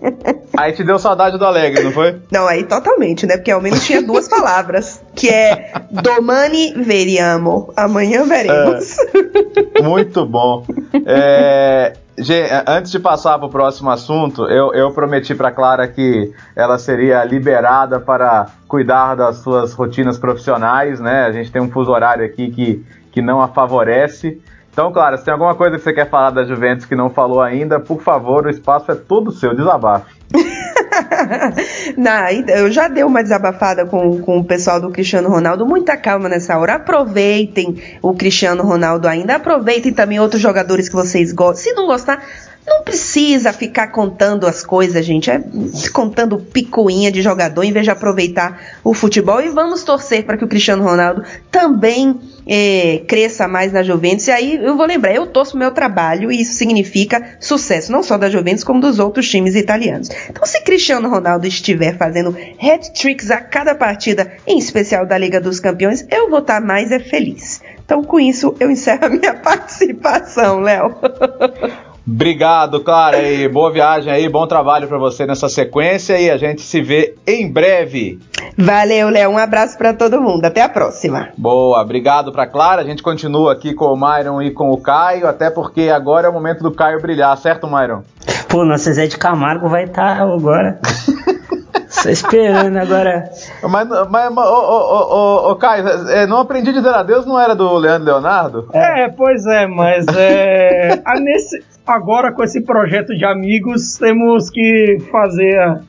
[0.56, 2.16] Aí te deu saudade do Alegre, não foi?
[2.32, 3.36] Não, aí totalmente, né?
[3.36, 7.72] Porque ao menos tinha duas palavras, que é domani veriamo.
[7.76, 8.96] Amanhã veremos.
[9.74, 10.64] É, muito bom.
[11.04, 11.94] É,
[12.66, 17.24] antes de passar para o próximo assunto, eu, eu prometi para Clara que ela seria
[17.24, 21.24] liberada para cuidar das suas rotinas profissionais, né?
[21.24, 24.40] A gente tem um fuso horário aqui que, que não a favorece.
[24.72, 27.42] Então, Clara, se tem alguma coisa que você quer falar da Juventus que não falou
[27.42, 30.17] ainda, por favor, o espaço é todo seu, desabafe.
[31.96, 35.66] não, eu já dei uma desabafada com, com o pessoal do Cristiano Ronaldo.
[35.66, 36.74] Muita calma nessa hora.
[36.74, 39.36] Aproveitem o Cristiano Ronaldo ainda.
[39.36, 41.64] Aproveitem também outros jogadores que vocês gostam.
[41.64, 42.22] Se não gostar,
[42.68, 45.30] não precisa ficar contando as coisas, gente.
[45.30, 45.42] É
[45.92, 49.40] contando picuinha de jogador em vez de aproveitar o futebol.
[49.40, 54.26] E vamos torcer para que o Cristiano Ronaldo também é, cresça mais na Juventus.
[54.26, 58.02] E aí eu vou lembrar, eu torço o meu trabalho e isso significa sucesso, não
[58.02, 60.08] só da Juventus, como dos outros times italianos.
[60.30, 65.60] Então, se Cristiano Ronaldo estiver fazendo hat-tricks a cada partida, em especial da Liga dos
[65.60, 67.60] Campeões, eu vou estar mais é feliz.
[67.84, 70.94] Então, com isso, eu encerro a minha participação, Léo.
[72.10, 76.62] Obrigado, Clara, e boa viagem aí, bom trabalho para você nessa sequência e a gente
[76.62, 78.18] se vê em breve.
[78.56, 81.28] Valeu, Léo, um abraço para todo mundo, até a próxima.
[81.36, 85.28] Boa, obrigado para Clara, a gente continua aqui com o Myron e com o Caio,
[85.28, 88.00] até porque agora é o momento do Caio brilhar, certo, Myron?
[88.48, 90.80] Pô, nosso Zé de Camargo vai estar tá agora.
[92.02, 93.30] Só esperando agora.
[93.62, 97.54] Mas, mas ô, ô, ô, ô, Caio, é, não aprendi a dizer adeus, não era
[97.54, 98.68] do Leandro Leonardo?
[98.72, 104.98] É, pois é, mas é, a nesse, agora com esse projeto de amigos, temos que
[105.10, 105.80] fazer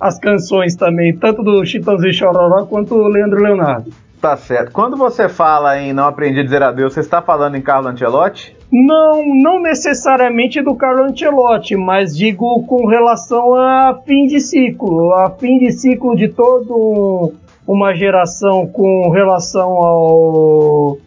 [0.00, 3.90] as canções também, tanto do Chitãozinho Chororó quanto do Leandro Leonardo.
[4.20, 4.72] Tá certo.
[4.72, 8.56] Quando você fala em Não Aprendi a Dizer Adeus, você está falando em Carlo Ancelotti?
[8.70, 15.30] Não, não necessariamente do Carlo Ancelotti, mas digo com relação a fim de ciclo, a
[15.30, 17.32] fim de ciclo de todo
[17.66, 20.98] uma geração com relação ao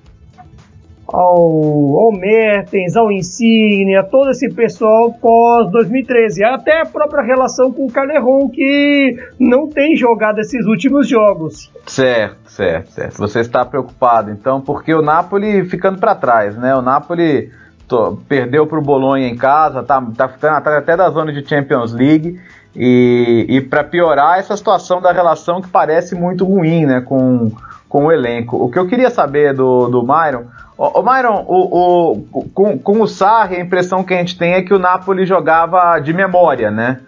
[1.11, 7.71] ao, ao Mertens, ao Insigne, a todo esse pessoal pós 2013, até a própria relação
[7.71, 11.71] com o Calerron que não tem jogado esses últimos jogos.
[11.85, 13.17] Certo, certo, certo.
[13.17, 16.75] Você está preocupado então porque o Napoli ficando para trás, né?
[16.75, 17.51] O Napoli
[17.87, 21.47] tô, perdeu para o Bolonha em casa, tá, tá ficando atrás até da zona de
[21.47, 22.39] Champions League.
[22.73, 27.51] E, e para piorar essa situação da relação que parece muito ruim né, com,
[27.89, 28.55] com o elenco.
[28.55, 30.45] O que eu queria saber do, do Myron.
[30.83, 34.63] Ô, Myron, o, o, com, com o Sarri, a impressão que a gente tem é
[34.63, 37.01] que o Napoli jogava de memória, né?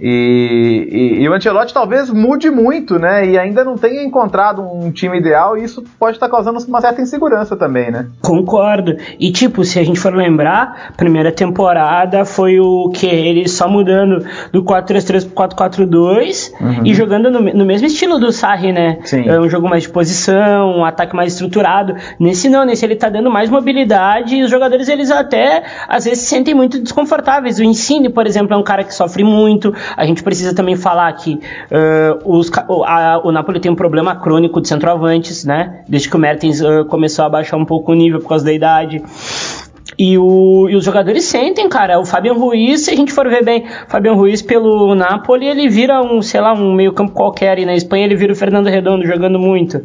[0.00, 3.26] E, e, e, o Ancelotti talvez mude muito, né?
[3.26, 7.02] E ainda não tenha encontrado um time ideal, e isso pode estar causando uma certa
[7.02, 8.06] insegurança também, né?
[8.22, 8.96] Concordo.
[9.18, 13.06] E tipo, se a gente for lembrar, primeira temporada foi o que?
[13.06, 16.86] Ele só mudando do 4-3-3 pro 4-4-2 uhum.
[16.86, 18.98] e jogando no, no, mesmo estilo do Sarri, né?
[19.04, 19.28] Sim.
[19.28, 21.94] É um jogo mais de posição, um ataque mais estruturado.
[22.18, 26.20] Nesse não, nesse ele tá dando mais mobilidade e os jogadores eles até às vezes
[26.20, 27.58] se sentem muito desconfortáveis.
[27.58, 29.74] O Insigne, por exemplo, é um cara que sofre muito.
[29.96, 32.50] A gente precisa também falar que uh, os,
[32.86, 35.82] a, o Napoli tem um problema crônico de centroavantes, né?
[35.88, 38.52] Desde que o Mertens uh, começou a baixar um pouco o nível por causa da
[38.52, 39.02] idade.
[39.98, 42.00] E, o, e, os jogadores sentem, cara.
[42.00, 46.00] O Fabian Ruiz, se a gente for ver bem, Fabian Ruiz pelo Napoli, ele vira
[46.02, 47.58] um, sei lá, um meio-campo qualquer.
[47.58, 49.82] E na Espanha ele vira o Fernando Redondo jogando muito.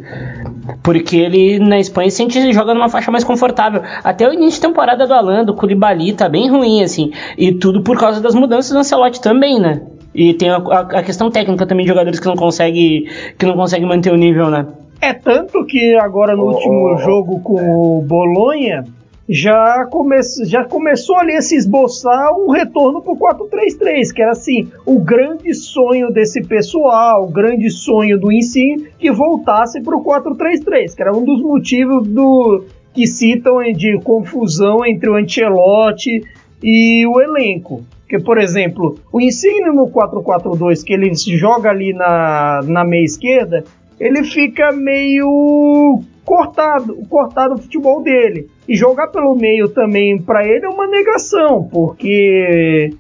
[0.82, 3.82] Porque ele na Espanha sente joga numa faixa mais confortável.
[4.04, 7.12] Até o início de temporada do Alan, do Koulibaly, tá bem ruim, assim.
[7.38, 9.82] E tudo por causa das mudanças do Ancelotti também, né?
[10.16, 13.06] E tem a, a, a questão técnica também de jogadores que não conseguem
[13.38, 14.66] que não consegue manter o nível, né?
[15.02, 18.86] É tanto que agora no oh, último oh, jogo com o Bolonha
[19.28, 24.70] já, come, já começou ali a se esboçar um retorno pro 4-3-3, que era assim,
[24.86, 31.02] o grande sonho desse pessoal, o grande sonho do ensino, que voltasse pro 4-3-3, que
[31.02, 32.64] era um dos motivos do
[32.94, 36.24] que citam de confusão entre o Ancelotti
[36.64, 37.84] e o elenco.
[38.16, 43.64] Porque, por exemplo, o Insigne no 4-4-2, que ele joga ali na, na meia esquerda,
[44.00, 48.48] ele fica meio cortado, cortado o futebol dele.
[48.68, 52.94] E jogar pelo meio também para ele é uma negação, porque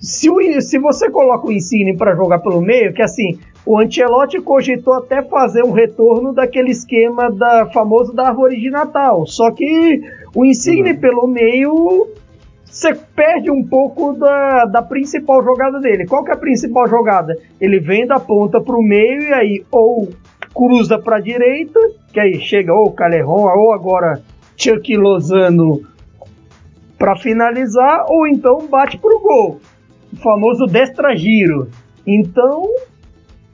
[0.00, 4.40] se, o, se você coloca o Insigne para jogar pelo meio, que assim, o Ancelotti
[4.40, 9.26] cogitou até fazer um retorno daquele esquema da famoso da árvore de Natal.
[9.26, 10.00] Só que
[10.34, 11.00] o Insigne uhum.
[11.00, 12.08] pelo meio
[12.70, 16.06] você perde um pouco da, da principal jogada dele.
[16.06, 17.34] Qual que é a principal jogada?
[17.60, 20.08] Ele vem da ponta para o meio e aí ou
[20.54, 21.80] cruza para a direita,
[22.12, 24.20] que aí chega ou Calerron ou agora
[24.56, 25.82] Chuck Lozano
[26.98, 29.60] para finalizar, ou então bate para o gol.
[30.12, 31.68] O famoso destra giro.
[32.04, 32.64] Então,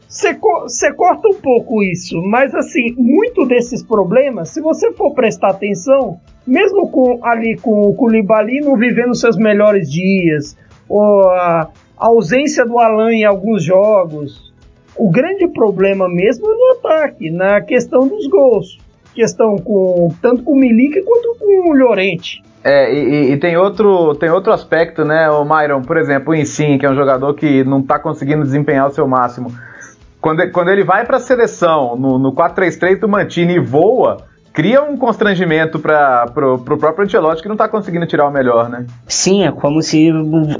[0.08, 5.50] você co corta um pouco isso, mas assim, muito desses problemas, se você for prestar
[5.50, 10.56] atenção, mesmo com ali com o Koulibaly não vivendo seus melhores dias,
[10.88, 11.68] ou a,
[11.98, 14.52] a ausência do Alan em alguns jogos,
[14.96, 18.78] o grande problema mesmo é no ataque, na questão dos gols.
[19.14, 22.42] Questão com tanto com o Milik quanto com o Llorente.
[22.64, 26.78] É, e, e, tem, outro, tem outro aspecto, né, o Myron, por exemplo, o Insigne,
[26.78, 29.52] que é um jogador que não está conseguindo desempenhar o seu máximo.
[30.18, 34.16] Quando, quando ele vai para a seleção no, no 4-3-3 do Mantini e voa,
[34.54, 38.68] cria um constrangimento para pro, pro próprio Ancelotti que não tá conseguindo tirar o melhor,
[38.70, 38.86] né?
[39.08, 40.10] Sim, é como se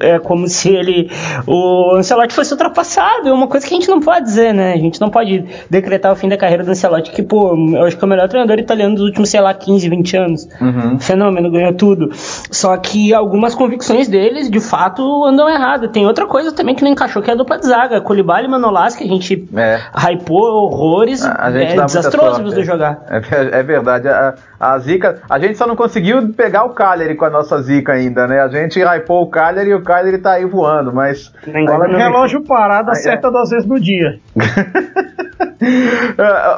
[0.01, 1.09] é como se ele
[1.47, 4.73] o Ancelotti fosse ultrapassado, é uma coisa que a gente não pode dizer, né?
[4.73, 7.97] A gente não pode decretar o fim da carreira do Ancelotti, que pô, eu acho
[7.97, 10.49] que é o melhor treinador italiano dos últimos, sei lá, 15, 20 anos.
[10.61, 10.99] Uhum.
[10.99, 12.11] Fenômeno, ganhou tudo.
[12.51, 15.87] Só que algumas convicções deles, de fato, andam errado.
[15.87, 18.51] Tem outra coisa também que não encaixou, que é a dupla de zaga, Colibali e
[18.51, 19.79] Manolas, que a gente é.
[19.95, 22.65] hypou horrores, a, a é desastroso de é.
[22.65, 23.05] jogar.
[23.09, 24.09] É, é verdade verdade.
[24.09, 25.23] A, a zica.
[25.29, 28.41] A gente só não conseguiu pegar o Cagliari com a nossa zica ainda, né?
[28.41, 31.33] A gente hypou o Cagliari e o Cagliari tá aí voando, mas.
[31.47, 33.31] O relógio parado acerta é.
[33.31, 34.19] duas vezes no dia.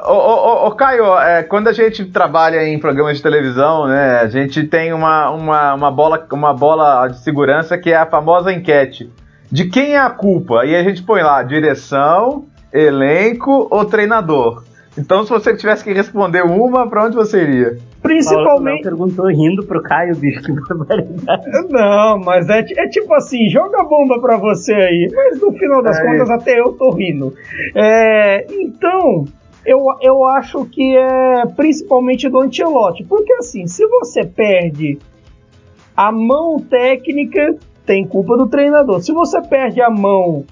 [0.06, 4.26] Ô, ô, ô, Caio, é, quando a gente trabalha em programas de televisão, né, a
[4.26, 9.10] gente tem uma, uma, uma, bola, uma bola de segurança que é a famosa enquete.
[9.50, 10.64] De quem é a culpa?
[10.64, 14.64] E a gente põe lá direção, elenco ou treinador.
[14.98, 17.78] Então, se você tivesse que responder uma, pra onde você iria?
[18.02, 18.82] Principalmente.
[18.82, 21.68] perguntou rindo pro Caio, bicho, que barbaridade.
[21.68, 25.10] Não, mas é, é, tipo assim: joga bomba pra você aí.
[25.14, 27.34] Mas no final das é contas, até eu tô rindo.
[27.74, 29.26] É, então,
[29.64, 33.04] eu, eu acho que é principalmente do Ancelotti.
[33.04, 34.98] Porque assim, se você perde
[35.96, 39.00] a mão técnica, tem culpa do treinador.
[39.00, 40.44] Se você perde a mão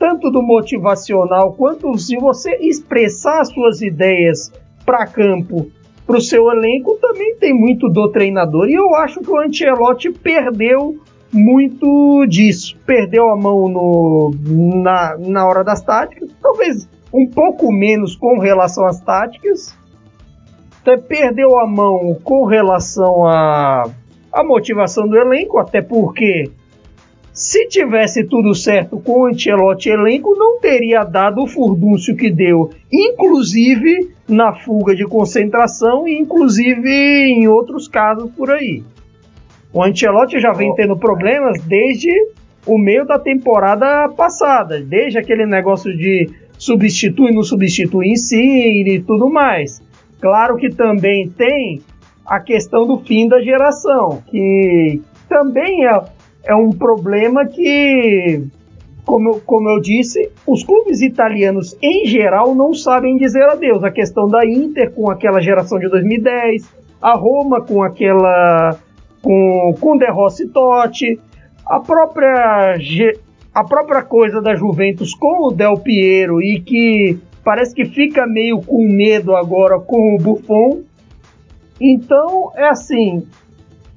[0.00, 4.50] tanto do motivacional quanto se você expressar suas ideias
[4.84, 5.70] para campo,
[6.06, 8.70] para o seu elenco, também tem muito do treinador.
[8.70, 10.98] E eu acho que o Ancelotti perdeu
[11.30, 12.78] muito disso.
[12.86, 14.34] Perdeu a mão no,
[14.82, 19.78] na, na hora das táticas, talvez um pouco menos com relação às táticas.
[21.06, 23.84] Perdeu a mão com relação a
[24.32, 26.50] a motivação do elenco, até porque
[27.32, 32.70] se tivesse tudo certo com o Ancelotti elenco, não teria dado o furdúncio que deu,
[32.92, 38.82] inclusive na fuga de concentração e inclusive em outros casos por aí.
[39.72, 42.10] O Ancelotti já vem tendo problemas desde
[42.66, 46.28] o meio da temporada passada, desde aquele negócio de
[46.58, 49.80] substitui, não substitui em si e tudo mais.
[50.20, 51.80] Claro que também tem
[52.26, 56.02] a questão do fim da geração, que também é,
[56.44, 58.42] é um problema que,
[59.04, 63.84] como, como eu disse, os clubes italianos em geral não sabem dizer adeus.
[63.84, 66.68] A questão da Inter com aquela geração de 2010,
[67.00, 68.78] a Roma com aquela
[69.22, 71.20] com, com De Rossi Totti,
[71.66, 72.76] a própria,
[73.54, 78.60] a própria coisa da Juventus com o Del Piero e que parece que fica meio
[78.62, 80.82] com medo agora com o Buffon.
[81.80, 83.26] Então, é assim,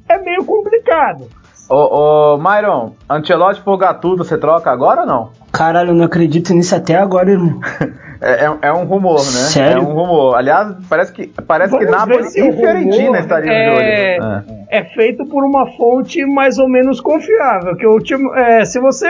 [0.08, 1.28] é meio complicado.
[1.70, 5.30] Ô, ô Myron, Ancelotti por Gattuso você troca agora ou não?
[5.52, 7.60] Caralho, eu não acredito nisso até agora, irmão.
[8.24, 9.22] É, é, é, um rumor, né?
[9.22, 9.80] Sério?
[9.80, 10.36] É um rumor.
[10.36, 14.56] Aliás, parece que, parece que Napoli e Fiorentina estariam é, de olho.
[14.70, 14.78] É.
[14.78, 14.84] é.
[14.86, 17.76] feito por uma fonte mais ou menos confiável.
[17.76, 19.10] Que o último, é, se você.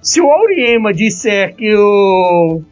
[0.00, 2.62] Se o Auriema disser que o.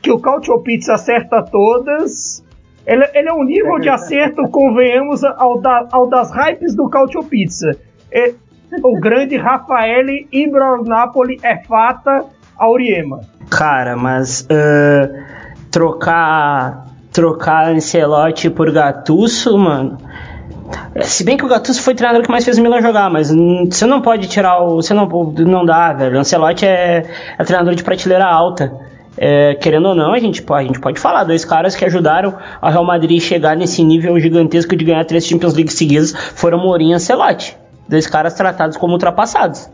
[0.00, 2.44] que o Cautio Pizza acerta todas.
[2.86, 7.24] Ele, ele é um nível de acerto, convenhamos, ao, da, ao das hypes do Cautio
[7.24, 7.76] Pizza.
[8.10, 8.34] É,
[8.82, 12.24] o grande Rafael Ibra Napoli é fata
[12.56, 13.20] Auriema.
[13.50, 15.24] Cara, mas uh,
[15.70, 19.98] trocar trocar Ancelotti por Gattuso, mano.
[21.00, 23.30] Se bem que o Gattuso foi o treinador que mais fez o Milan jogar, mas
[23.30, 24.76] você não pode tirar o.
[24.76, 26.18] Você não, não dá, velho.
[26.18, 27.04] Ancelotti é,
[27.38, 28.72] é treinador de prateleira alta.
[29.20, 31.24] É, querendo ou não, a gente, a gente pode falar.
[31.24, 35.54] Dois caras que ajudaram a Real Madrid chegar nesse nível gigantesco de ganhar três Champions
[35.54, 37.56] League seguidas foram Mourinho e Ancelotti.
[37.88, 39.70] Dois caras tratados como ultrapassados.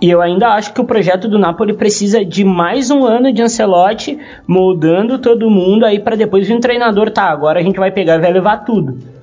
[0.00, 3.42] E eu ainda acho que o projeto do Napoli precisa de mais um ano de
[3.42, 7.90] Ancelotti moldando todo mundo aí para depois vir um treinador, tá, agora a gente vai
[7.90, 9.15] pegar e vai levar tudo.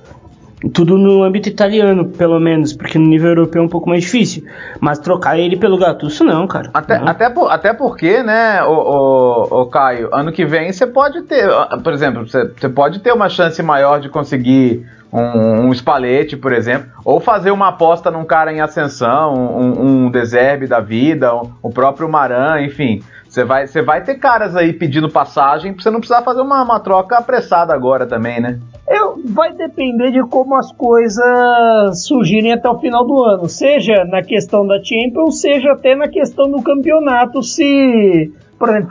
[0.72, 4.44] Tudo no âmbito italiano, pelo menos, porque no nível europeu é um pouco mais difícil.
[4.80, 6.70] Mas trocar ele pelo Gattuso, não, cara.
[6.72, 7.08] Até, não.
[7.08, 11.48] até, por, até porque, né, o, o, o, Caio, ano que vem você pode ter,
[11.82, 16.52] por exemplo, você, você pode ter uma chance maior de conseguir um, um Spalletti, por
[16.52, 21.52] exemplo, ou fazer uma aposta num cara em ascensão, um, um Deserbe da vida, um,
[21.62, 23.00] o próprio Maran, enfim.
[23.28, 26.62] Você vai, você vai ter caras aí pedindo passagem pra você não precisar fazer uma,
[26.62, 28.60] uma troca apressada agora também, né?
[28.88, 34.22] Eu, vai depender de como as coisas surgirem até o final do ano, seja na
[34.22, 38.90] questão da Champions, seja até na questão do campeonato, se, por exemplo,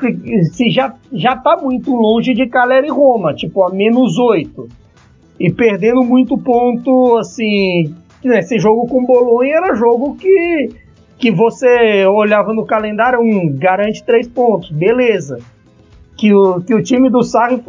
[0.52, 4.68] se já, já tá muito longe de Caleri Roma, tipo a menos 8
[5.40, 7.94] e perdendo muito ponto, assim.
[8.24, 10.70] Esse jogo com Bolonha era jogo que,
[11.18, 15.40] que você olhava no calendário, um, garante três pontos, beleza.
[16.16, 17.62] Que o, que o time do Sarri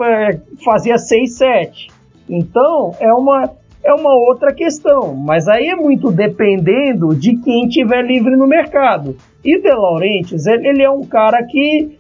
[0.64, 1.93] fazia 6-7.
[2.28, 3.50] Então, é uma,
[3.82, 5.14] é uma outra questão.
[5.14, 9.16] Mas aí é muito dependendo de quem tiver livre no mercado.
[9.44, 11.98] E De Laurentiis, ele é um cara que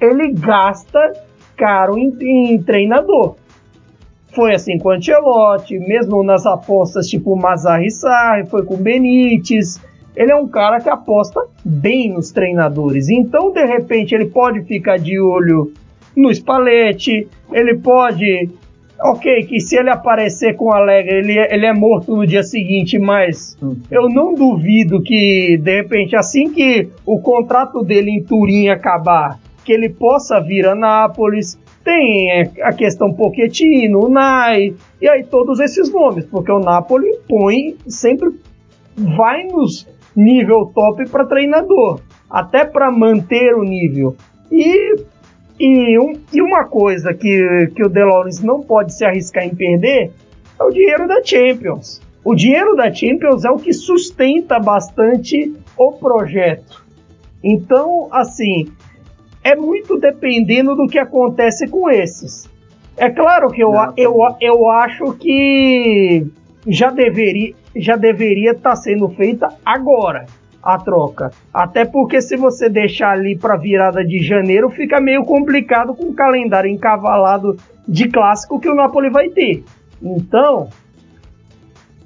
[0.00, 1.12] ele gasta
[1.56, 3.36] caro em, em treinador.
[4.34, 9.80] Foi assim com o Ancelotti, mesmo nas apostas tipo Mazarri Sarri, foi com Benítez.
[10.16, 13.08] Ele é um cara que aposta bem nos treinadores.
[13.08, 15.72] Então, de repente, ele pode ficar de olho
[16.16, 18.50] no Spalletti, ele pode.
[19.06, 22.98] Ok, que se ele aparecer com Alegre, ele, é, ele é morto no dia seguinte,
[22.98, 23.54] mas
[23.90, 29.74] eu não duvido que, de repente, assim que o contrato dele em Turim acabar, que
[29.74, 36.24] ele possa vir a Nápoles, tem a questão Pochettino, Nai, e aí todos esses nomes,
[36.24, 38.30] porque o Napoli põe, sempre
[38.96, 39.86] vai nos
[40.16, 42.00] nível top para treinador,
[42.30, 44.16] até para manter o nível.
[44.50, 44.96] E,
[45.58, 50.12] e, um, e uma coisa que, que o DeLorean não pode se arriscar em perder
[50.58, 52.00] é o dinheiro da Champions.
[52.24, 56.84] O dinheiro da Champions é o que sustenta bastante o projeto.
[57.42, 58.72] Então, assim,
[59.42, 62.48] é muito dependendo do que acontece com esses.
[62.96, 66.26] É claro que eu, eu, eu acho que
[66.66, 70.26] já deveria já deveria estar tá sendo feita agora
[70.64, 71.30] a troca.
[71.52, 76.14] Até porque se você deixar ali para virada de janeiro, fica meio complicado com o
[76.14, 77.56] calendário encavalado
[77.86, 79.62] de clássico que o Napoli vai ter.
[80.02, 80.68] Então,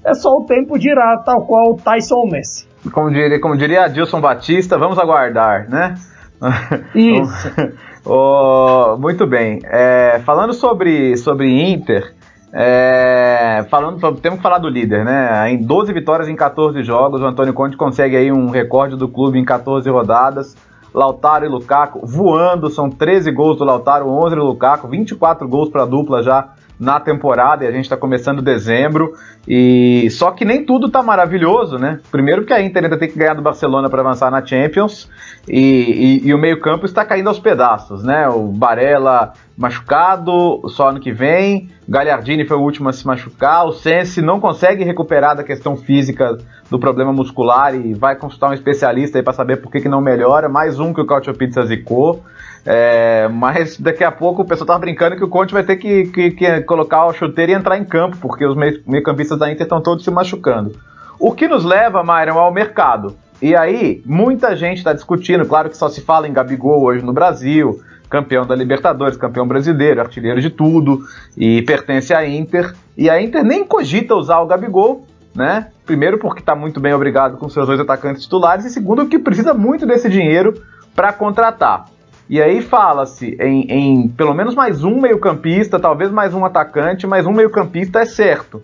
[0.04, 2.66] é só o tempo dirá, tal qual o Tyson Messi.
[2.92, 5.94] Como diria, como diria Adilson Batista, vamos aguardar, né?
[6.94, 7.48] Isso.
[8.04, 9.61] oh, muito bem.
[9.64, 12.14] É, falando sobre, sobre Inter,
[12.53, 15.51] É, falando, temos que falar do líder, né?
[15.51, 19.38] Em 12 vitórias em 14 jogos, o Antônio Conte consegue aí um recorde do clube
[19.38, 20.57] em 14 rodadas.
[20.94, 25.82] Lautaro e Lukaku voando, são 13 gols do Lautaro, 11 do Lukaku, 24 gols para
[25.82, 29.12] a dupla já na temporada e a gente está começando dezembro.
[29.46, 32.01] E só que nem tudo tá maravilhoso, né?
[32.11, 35.09] Primeiro porque a Inter ainda tem que ganhar do Barcelona para avançar na Champions
[35.46, 38.28] e, e, e o meio-campo está caindo aos pedaços, né?
[38.28, 43.72] O Barella machucado só ano que vem, Gagliardini foi o último a se machucar, o
[43.72, 46.38] Sense não consegue recuperar da questão física
[46.70, 50.00] do problema muscular e vai consultar um especialista aí para saber por que, que não
[50.00, 50.48] melhora.
[50.48, 52.22] Mais um que o Cautio Pizza zicou.
[52.64, 56.04] É, mas daqui a pouco o pessoal tava brincando que o Conte vai ter que,
[56.04, 59.80] que, que colocar o chuteiro e entrar em campo, porque os meio-campistas da Inter estão
[59.80, 60.78] todos se machucando.
[61.18, 63.16] O que nos leva, Myron, ao mercado.
[63.40, 67.12] E aí, muita gente está discutindo, claro que só se fala em Gabigol hoje no
[67.12, 71.00] Brasil, campeão da Libertadores, campeão brasileiro, artilheiro de tudo,
[71.36, 72.74] e pertence à Inter.
[72.96, 75.68] E a Inter nem cogita usar o Gabigol, né?
[75.84, 79.54] Primeiro porque está muito bem obrigado com seus dois atacantes titulares, e segundo que precisa
[79.54, 80.54] muito desse dinheiro
[80.94, 81.86] para contratar.
[82.28, 87.24] E aí fala-se em, em, pelo menos mais um meio-campista, talvez mais um atacante, mas
[87.24, 88.61] um meio-campista é certo.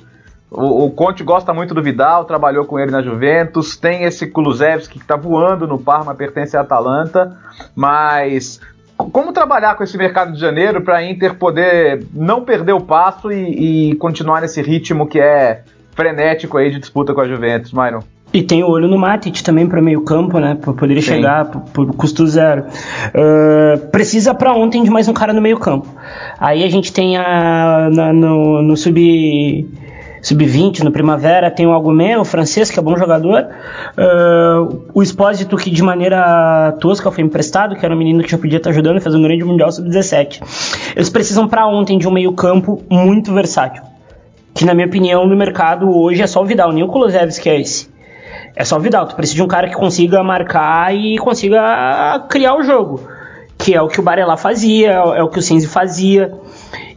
[0.50, 4.98] O, o, Conte gosta muito do Vidal, trabalhou com ele na Juventus, tem esse Kulusevski
[4.98, 7.36] que está voando no Parma, pertence à Atalanta,
[7.74, 8.60] mas
[8.96, 13.30] como trabalhar com esse mercado de janeiro para a Inter poder não perder o passo
[13.32, 15.62] e, e, continuar nesse ritmo que é
[15.94, 18.00] frenético aí de disputa com a Juventus, Myron?
[18.32, 20.58] E tem o olho no Matic também para meio campo, né?
[20.60, 21.02] Para poder Sim.
[21.02, 22.64] chegar por, por, custo zero.
[23.14, 25.86] Uh, precisa para ontem de mais um cara no meio campo.
[26.40, 28.98] Aí a gente tem a, na, no, no sub
[30.24, 33.46] sub-20 no Primavera, tem o Agumé, o francês, que é bom jogador,
[33.98, 38.38] uh, o Espósito, que de maneira tosca foi emprestado, que era um menino que já
[38.38, 40.40] podia estar ajudando, fez um grande Mundial Sub-17.
[40.96, 43.82] Eles precisam para ontem de um meio campo muito versátil,
[44.54, 47.60] que na minha opinião no mercado hoje é só o Vidal, nem o Kulusevski é
[47.60, 47.92] esse.
[48.56, 49.06] É só o Vidal.
[49.06, 53.00] Tu precisa de um cara que consiga marcar e consiga criar o jogo.
[53.58, 56.32] Que é o que o Barella fazia, é o que o Senzi fazia.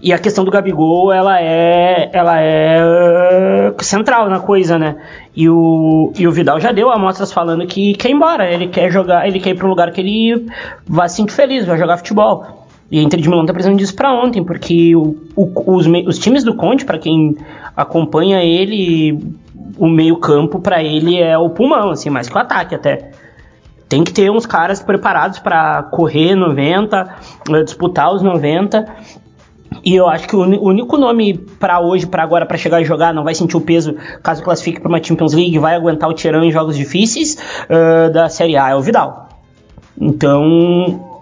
[0.01, 4.97] E a questão do Gabigol, ela é, ela é central na coisa, né?
[5.35, 8.91] E o, e o Vidal já deu amostras falando que quer ir embora, ele quer
[8.91, 10.47] jogar, ele quer ir para um lugar que ele
[10.87, 12.67] vai se sentir feliz, vai jogar futebol.
[12.89, 16.17] E a Inter de Milão tá precisando disso para ontem, porque o, o, os, os
[16.17, 17.35] times do Conte, para quem
[17.75, 19.19] acompanha ele,
[19.77, 23.11] o meio-campo para ele é o pulmão, assim, mais que o ataque até.
[23.89, 27.15] Tem que ter uns caras preparados para correr 90,
[27.49, 28.85] eh, disputar os 90.
[29.83, 33.13] E eu acho que o único nome para hoje, para agora, para chegar e jogar,
[33.13, 36.43] não vai sentir o peso caso classifique para uma Champions League, vai aguentar o tirão
[36.43, 37.37] em jogos difíceis
[37.69, 39.29] uh, da Série A é o Vidal.
[39.99, 41.19] Então,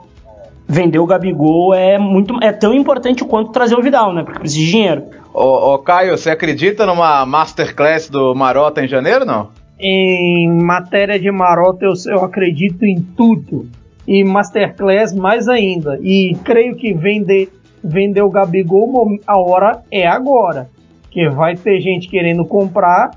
[0.68, 4.24] vender o Gabigol é muito é tão importante quanto trazer o Vidal, né?
[4.24, 5.04] Porque precisa de dinheiro.
[5.34, 9.50] Ô, ô, Caio, você acredita numa masterclass do Marota em janeiro, não?
[9.78, 13.68] Em matéria de Marota, eu, eu acredito em tudo.
[14.08, 16.00] E masterclass mais ainda.
[16.02, 17.52] E creio que vender,
[17.86, 20.70] vender o Gabigol, a hora é agora.
[21.12, 23.12] Que vai ter gente querendo comprar.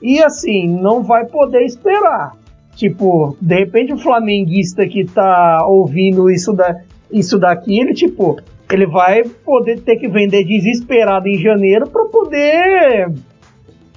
[0.00, 2.32] E assim, não vai poder esperar.
[2.74, 8.36] Tipo, de repente o flamenguista que tá ouvindo isso, da, isso daqui, ele tipo,
[8.70, 13.12] ele vai poder ter que vender desesperado em janeiro para poder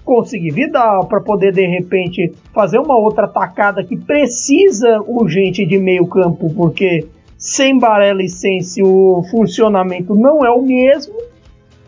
[0.06, 6.08] conseguir Vidal, para poder de repente fazer uma outra tacada que precisa urgente de meio
[6.08, 7.06] campo, porque
[7.40, 11.16] sem Barella e o funcionamento não é o mesmo,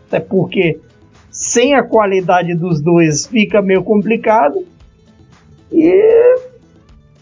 [0.08, 0.80] até porque
[1.30, 4.64] sem a qualidade dos dois fica meio complicado.
[5.70, 6.36] E,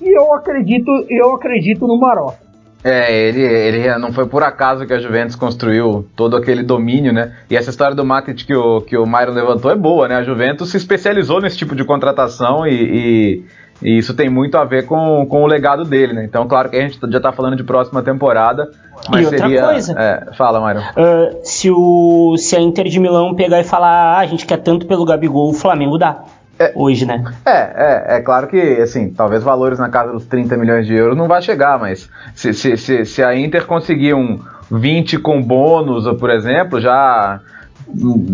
[0.00, 2.50] e eu acredito, eu acredito no Marota.
[2.82, 7.36] É, ele, ele não foi por acaso que a Juventus construiu todo aquele domínio, né?
[7.50, 10.16] E essa história do marketing que o, que o Myron levantou é boa, né?
[10.16, 13.44] A Juventus se especializou nesse tipo de contratação e, e,
[13.82, 16.24] e isso tem muito a ver com, com o legado dele, né?
[16.24, 18.70] Então, claro que a gente já tá falando de próxima temporada.
[19.08, 19.94] Mas e outra seria, coisa.
[19.98, 20.80] É, fala, Myron.
[20.80, 24.58] Uh, se, o, se a Inter de Milão pegar e falar, ah, a gente quer
[24.58, 26.22] tanto pelo Gabigol, o Flamengo dá.
[26.58, 27.24] É, hoje, né?
[27.46, 31.16] É, é, é claro que, assim, talvez valores na casa dos 30 milhões de euros
[31.16, 34.38] não vai chegar, mas se, se, se, se a Inter conseguir um
[34.70, 37.40] 20 com bônus, por exemplo, já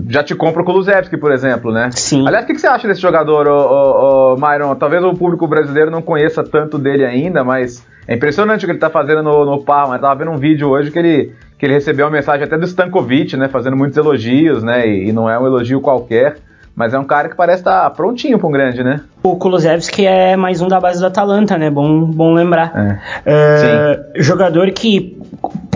[0.08, 1.90] já te compra o Kulusevski, por exemplo, né?
[1.92, 2.26] Sim.
[2.26, 4.74] Aliás, o que, que você acha desse jogador, o, o, Myron?
[4.74, 8.78] Talvez o público brasileiro não conheça tanto dele ainda, mas é impressionante o que ele
[8.78, 9.96] tá fazendo no, no Parma.
[9.96, 12.64] Eu tava vendo um vídeo hoje que ele, que ele recebeu uma mensagem até do
[12.64, 13.48] Stankovic, né?
[13.48, 14.86] Fazendo muitos elogios, né?
[14.86, 16.36] E, e não é um elogio qualquer
[16.76, 19.00] Mas é um cara que parece estar tá prontinho para um grande, né?
[19.22, 21.70] O Kulusevski é mais um da base do Atalanta, né?
[21.70, 23.00] Bom, bom lembrar.
[23.24, 24.12] É.
[24.14, 25.18] Uh, jogador que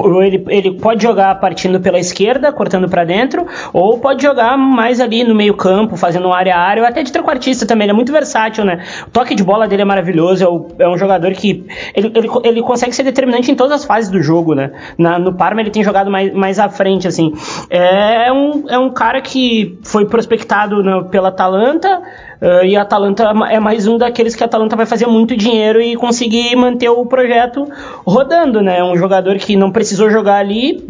[0.05, 5.25] ele, ele pode jogar partindo pela esquerda, cortando para dentro, ou pode jogar mais ali
[5.25, 7.87] no meio campo, fazendo um área a área, ou até de trequartista também.
[7.87, 8.85] Ele é muito versátil, né?
[9.07, 10.45] O toque de bola dele é maravilhoso.
[10.45, 13.85] É, o, é um jogador que ele, ele, ele, consegue ser determinante em todas as
[13.85, 14.71] fases do jogo, né?
[14.97, 17.33] Na, no Parma ele tem jogado mais, mais à frente, assim.
[17.69, 22.03] É um, é um cara que foi prospectado no, pela Atalanta.
[22.41, 25.81] Uh, e a Atalanta é mais um daqueles que a Atalanta vai fazer muito dinheiro
[25.81, 27.67] e conseguir manter o projeto
[28.05, 28.79] rodando, né?
[28.79, 30.85] É um jogador que não precisou jogar ali,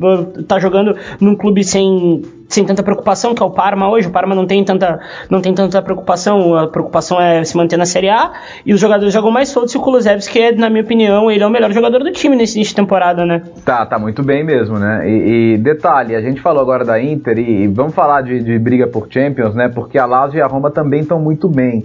[0.48, 4.08] tá jogando num clube sem sem tanta preocupação, que é o Parma hoje.
[4.08, 7.86] O Parma não tem tanta, não tem tanta preocupação, a preocupação é se manter na
[7.86, 8.32] Série A,
[8.66, 11.46] e os jogadores jogam mais soltos, e o Kulusevski, é, na minha opinião, ele é
[11.46, 13.42] o melhor jogador do time nesse início de temporada, né?
[13.64, 15.08] Tá, tá muito bem mesmo, né?
[15.08, 18.58] E, e detalhe, a gente falou agora da Inter, e, e vamos falar de, de,
[18.58, 19.68] briga por Champions, né?
[19.68, 21.84] Porque a Lazio e a Roma também estão muito bem.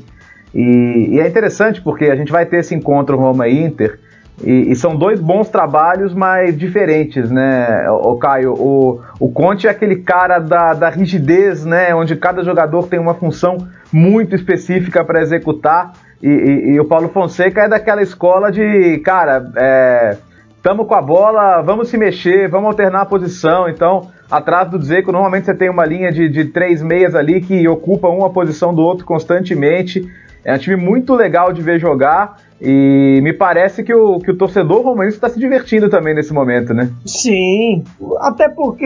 [0.53, 3.99] E, e é interessante porque a gente vai ter esse encontro Roma-Inter,
[4.43, 8.53] e, e, são dois bons trabalhos, mas diferentes, né, o Caio?
[8.53, 13.13] O, o Conte é aquele cara da, da rigidez, né, onde cada jogador tem uma
[13.13, 13.57] função
[13.91, 19.51] muito específica para executar, e, e, e, o Paulo Fonseca é daquela escola de, cara,
[19.55, 20.17] é,
[20.61, 25.11] tamo com a bola, vamos se mexer, vamos alternar a posição, então atrás do Dzeko,
[25.11, 28.81] normalmente você tem uma linha de, de três meias ali que ocupa uma posição do
[28.81, 30.09] outro constantemente.
[30.45, 34.37] É um time muito legal de ver jogar e me parece que o, que o
[34.37, 36.91] torcedor romanista está se divertindo também nesse momento, né?
[37.03, 37.83] Sim,
[38.19, 38.85] até porque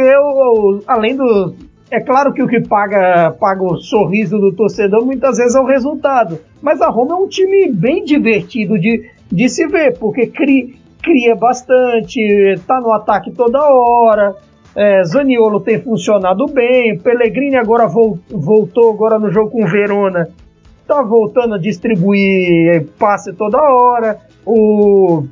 [0.88, 1.54] além do.
[1.92, 5.66] É claro que o que paga, paga o sorriso do torcedor muitas vezes é o
[5.66, 6.40] resultado.
[6.62, 10.68] Mas a Roma é um time bem divertido de, de se ver, porque cria,
[11.02, 14.34] cria bastante, tá no ataque toda hora.
[14.76, 20.30] É, Zaniolo tem funcionado bem, Pellegrini agora voltou agora no jogo com Verona
[20.90, 24.18] tá voltando a distribuir passe toda hora.
[24.44, 25.24] O,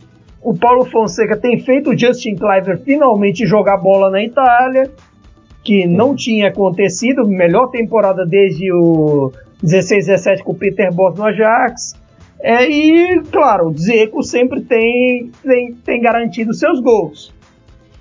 [0.41, 4.91] o Paulo Fonseca tem feito o Justin Cliver finalmente jogar bola na Itália,
[5.63, 7.27] que não tinha acontecido.
[7.27, 9.31] Melhor temporada desde o
[9.63, 11.95] 16-17 com o Peter Boss no Ajax.
[12.39, 17.33] É, e, claro, o Zeco sempre tem, tem, tem garantido seus gols.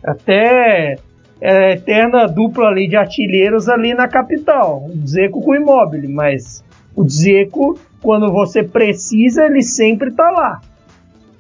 [0.05, 0.97] Até
[1.41, 4.85] é, eterna dupla ali de artilheiros ali na capital.
[4.85, 6.63] O Zeco com o Immobile, mas
[6.97, 10.61] o Dzeko, quando você precisa, ele sempre está lá.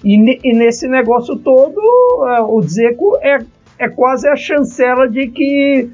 [0.04, 1.80] E, e, nesse negócio todo,
[2.28, 3.38] é, o Dzeko é,
[3.78, 5.88] é quase a chancela de que,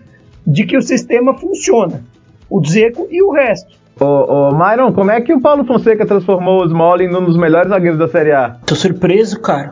[0.45, 2.03] de que o sistema funciona.
[2.51, 3.81] O Dzeko e o resto.
[4.01, 7.69] Ô, ô, Myron, como é que o Paulo Fonseca transformou o Smalling num dos melhores
[7.69, 8.57] zagueiros da Série A?
[8.67, 9.71] Tô surpreso, cara.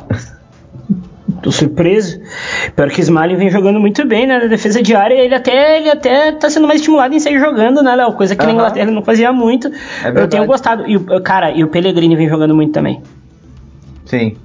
[1.43, 2.21] Tô surpreso.
[2.77, 4.39] Pior que o Smalling vem jogando muito bem, né?
[4.39, 7.83] Na defesa de área, ele até, ele até tá sendo mais estimulado em sair jogando,
[7.83, 8.13] né, Léo?
[8.13, 8.49] Coisa que uhum.
[8.49, 9.69] na Inglaterra ele não fazia muito.
[10.05, 10.85] É eu tenho gostado.
[10.87, 13.03] E, cara, e o Pellegrini vem jogando muito também.
[14.05, 14.37] Sim.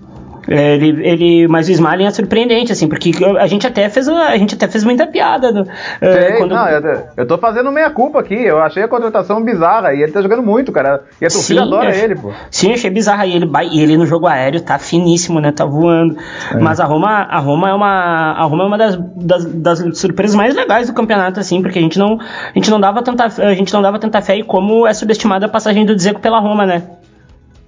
[0.48, 4.38] É, ele, ele, mas o Smalling é surpreendente, assim, porque a gente até fez, a
[4.38, 5.52] gente até fez muita piada.
[5.52, 5.68] No,
[6.02, 6.54] é, Sei, quando...
[6.54, 8.36] não, eu, eu tô fazendo meia culpa aqui.
[8.36, 11.04] Eu achei a contratação bizarra e ele tá jogando muito, cara.
[11.20, 12.32] E a torcida sim, adora ele, pô.
[12.52, 13.26] Sim, achei bizarra.
[13.26, 15.52] E ele, e ele no jogo aéreo tá finíssimo, né?
[15.52, 16.18] Tá voando.
[16.52, 16.60] É.
[16.60, 20.36] Mas a Roma, a Roma é uma, a Roma é uma das, das, das, surpresas
[20.36, 23.54] mais legais do campeonato, assim, porque a gente não, a gente não dava tanta, a
[23.54, 26.66] gente não dava tanta fé e como é subestimada a passagem do Dzeko pela Roma,
[26.66, 26.84] né?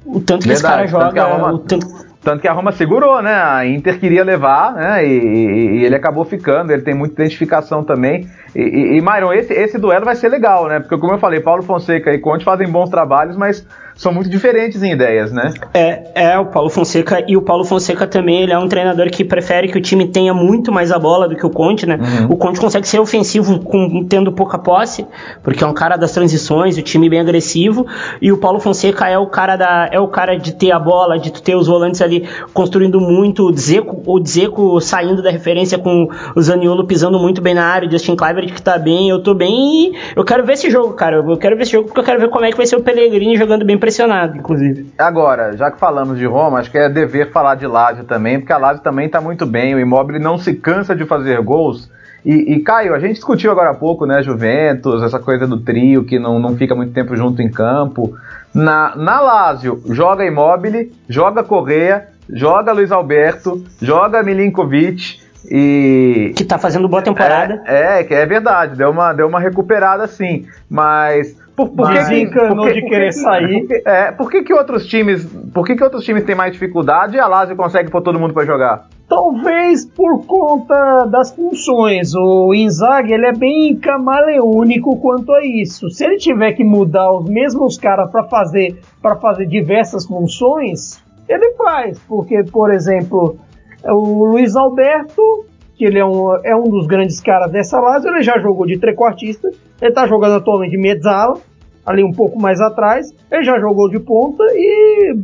[0.05, 0.53] O tanto que Verdade,
[0.85, 1.53] esse cara joga, Roma...
[1.53, 3.33] o tanto tanto que a Roma segurou, né?
[3.33, 5.05] A Inter queria levar, né?
[5.05, 6.71] E, e, ele acabou ficando.
[6.71, 8.27] Ele tem muita identificação também.
[8.55, 10.79] E, e, e esse, esse duelo vai ser legal, né?
[10.79, 13.65] Porque, como eu falei, Paulo Fonseca e Conte fazem bons trabalhos, mas
[13.97, 15.53] são muito diferentes em ideias, né?
[15.73, 19.25] É, é o Paulo Fonseca e o Paulo Fonseca também ele é um treinador que
[19.25, 21.97] prefere que o time tenha muito mais a bola do que o Conte, né?
[21.99, 22.33] Uhum.
[22.33, 25.05] O Conte consegue ser ofensivo com, tendo pouca posse,
[25.41, 27.85] porque é um cara das transições, o time bem agressivo,
[28.21, 31.17] e o Paulo Fonseca é o cara da é o cara de ter a bola,
[31.17, 36.07] de ter os volantes ali construindo muito, o Dzeko, o Dzeko saindo da referência com
[36.35, 39.33] o Zaniolo pisando muito bem na área, o Justin Kluivert que tá bem, eu tô
[39.33, 41.17] bem, eu quero ver esse jogo, cara.
[41.17, 42.83] Eu quero ver esse jogo porque eu quero ver como é que vai ser o
[42.83, 44.91] Pellegrini jogando bem impressionado, inclusive.
[44.97, 48.51] Agora, já que falamos de Roma, acho que é dever falar de Lazio também, porque
[48.51, 51.89] a Lazio também está muito bem, o Immobile não se cansa de fazer gols.
[52.25, 56.03] E, e, Caio, a gente discutiu agora há pouco, né, Juventus, essa coisa do trio
[56.03, 58.13] que não, não fica muito tempo junto em campo.
[58.53, 66.33] Na, na Lazio, joga Immobile, joga Correa, joga Luiz Alberto, joga Milinkovic e...
[66.35, 67.61] Que tá fazendo boa temporada.
[67.65, 72.27] É, é, que é verdade, deu uma, deu uma recuperada sim, mas por, por que,
[72.27, 73.61] que, por que, de querer sair.
[73.61, 76.53] Por que, é, por que, que outros times, por que, que outros times têm mais
[76.53, 78.85] dificuldade e a Lazio consegue pôr todo mundo para jogar?
[79.09, 82.13] Talvez por conta das funções.
[82.13, 85.89] O Inzaghi ele é bem camaleônico quanto a isso.
[85.89, 91.55] Se ele tiver que mudar os mesmos caras para fazer para fazer diversas funções, ele
[91.55, 91.97] faz.
[92.07, 93.35] Porque, por exemplo,
[93.83, 95.45] o Luiz Alberto,
[95.77, 98.79] que ele é um, é um dos grandes caras dessa Lazio, ele já jogou de
[98.79, 99.49] trequartista,
[99.81, 101.39] ele está jogando atualmente de mezzala,
[101.85, 105.15] ali um pouco mais atrás, ele já jogou de ponta e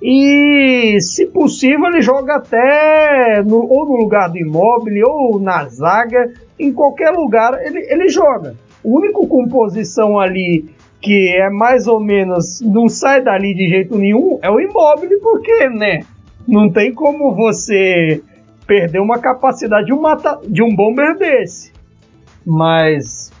[0.00, 6.32] e, se possível, ele joga até no, ou no lugar do imóvel ou na zaga,
[6.58, 8.54] em qualquer lugar ele, ele joga.
[8.84, 10.66] O único composição ali
[11.00, 15.68] que é mais ou menos não sai dali de jeito nenhum é o imóvel, porque,
[15.70, 16.00] né?
[16.46, 18.22] Não tem como você
[18.66, 21.72] perder uma capacidade de um, mata, de um bomber desse.
[22.44, 23.32] Mas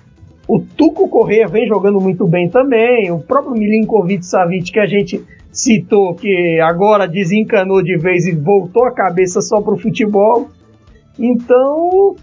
[0.48, 3.10] o Tuco Correia vem jogando muito bem também.
[3.10, 8.84] O próprio Milinkovic Savic, que a gente citou que agora desencanou de vez e voltou
[8.84, 10.48] a cabeça só para o futebol.
[11.18, 12.14] Então,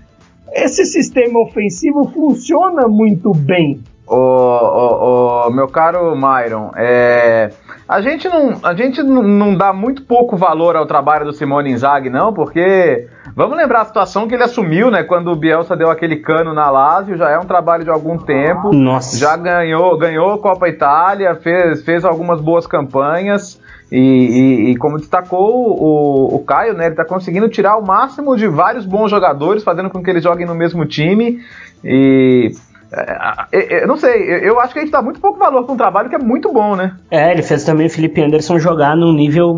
[0.53, 3.81] esse sistema ofensivo funciona muito bem.
[4.05, 7.51] Ô, ô, ô, meu caro Myron, é,
[7.87, 12.09] a gente, não, a gente não dá muito pouco valor ao trabalho do Simone Inzaghi,
[12.09, 16.17] não, porque vamos lembrar a situação que ele assumiu, né, quando o Bielsa deu aquele
[16.17, 19.17] cano na Lazio, já é um trabalho de algum tempo, Nossa.
[19.17, 23.57] já ganhou, ganhou a Copa Itália, fez, fez algumas boas campanhas,
[23.89, 28.35] e, e, e, como destacou o, o Caio, né, ele está conseguindo tirar o máximo
[28.35, 31.39] de vários bons jogadores, fazendo com que eles joguem no mesmo time.
[31.83, 32.53] E
[33.51, 36.09] eu não sei, eu acho que a gente dá muito pouco valor para um trabalho
[36.09, 36.95] que é muito bom, né?
[37.09, 39.55] É, ele fez também o Felipe Anderson jogar num nível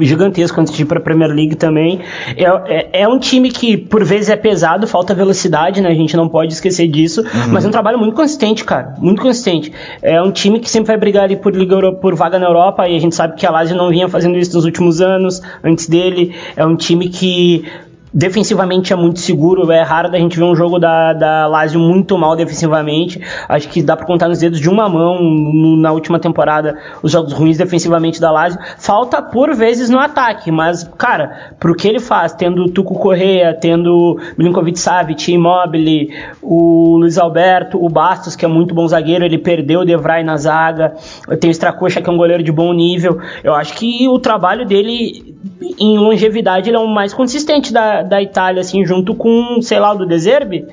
[0.00, 2.00] gigantesco antes de ir para a Premier League também.
[2.36, 5.90] É, é, é, um time que por vezes é pesado, falta velocidade, né?
[5.90, 7.52] A gente não pode esquecer disso, uhum.
[7.52, 9.72] mas é um trabalho muito consistente, cara, muito consistente.
[10.00, 12.96] É um time que sempre vai brigar ali por, Liga, por vaga na Europa e
[12.96, 16.34] a gente sabe que a Lazio não vinha fazendo isso nos últimos anos, antes dele.
[16.56, 17.64] É um time que
[18.12, 19.70] defensivamente é muito seguro.
[19.70, 23.20] É raro da gente ver um jogo da, da Lazio muito mal defensivamente.
[23.48, 27.12] Acho que dá para contar nos dedos de uma mão no, na última temporada os
[27.12, 28.58] jogos ruins defensivamente da Lazio.
[28.78, 34.18] Falta por vezes no ataque, mas, cara, pro que ele faz, tendo Tuco Correia, tendo
[34.36, 39.80] Milinkovic Savic, Immobile, o Luiz Alberto, o Bastos, que é muito bom zagueiro, ele perdeu
[39.80, 40.94] o Devray na zaga.
[41.40, 43.18] Tem o Stracocha, que é um goleiro de bom nível.
[43.42, 45.36] Eu acho que o trabalho dele
[45.78, 49.92] em longevidade ele é o mais consistente da, da Itália, assim, junto com, sei lá,
[49.92, 50.66] o do Deserbe.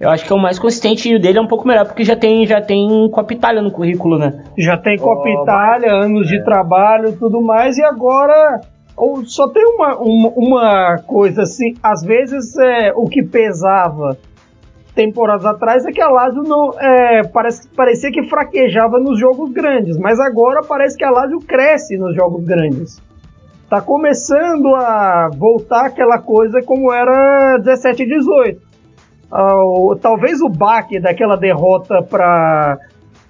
[0.00, 2.04] Eu acho que é o mais consistente e o dele é um pouco melhor, porque
[2.04, 4.44] já tem, já tem Copa Itália no currículo, né?
[4.56, 6.06] Já tem Copa oh, Itália, mas...
[6.06, 6.36] anos é.
[6.36, 8.60] de trabalho tudo mais, e agora
[8.96, 14.16] ou só tem uma, uma, uma coisa assim, às vezes é, o que pesava
[14.94, 19.96] temporadas atrás é que a Lazio não é, parece, parecia que fraquejava nos jogos grandes,
[19.96, 23.00] mas agora parece que a Lazio cresce nos jogos grandes
[23.70, 28.60] tá começando a voltar aquela coisa como era 17 e 18.
[29.32, 32.76] Uh, talvez o baque daquela derrota para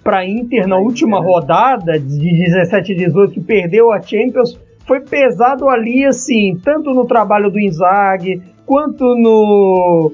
[0.02, 5.68] para Inter na última rodada de 17 e 18 que perdeu a Champions foi pesado
[5.68, 10.10] ali assim, tanto no trabalho do Inzaghi quanto no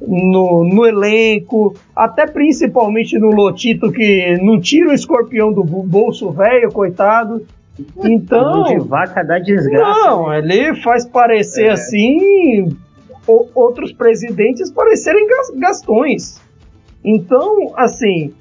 [0.00, 6.72] no, no elenco, até principalmente no Lotito que não tira o escorpião do bolso velho,
[6.72, 7.46] coitado.
[8.04, 8.64] Então.
[8.64, 10.10] de vaca dá desgraça.
[10.10, 10.38] Não, né?
[10.38, 11.70] ele faz parecer é.
[11.72, 12.76] assim.
[13.26, 15.26] O, outros presidentes parecerem
[15.58, 16.40] gastões.
[17.04, 18.32] Então, assim,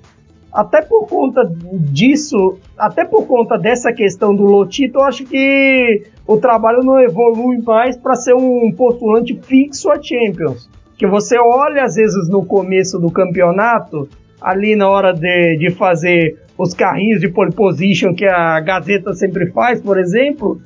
[0.52, 1.44] até por conta
[1.92, 7.60] disso, até por conta dessa questão do Lotito, eu acho que o trabalho não evolui
[7.60, 10.70] mais para ser um postulante fixo a Champions.
[10.98, 14.10] Que você olha às vezes no começo do campeonato,
[14.42, 19.52] ali na hora de, de fazer os carrinhos de pole position que a Gazeta sempre
[19.52, 20.60] faz, por exemplo,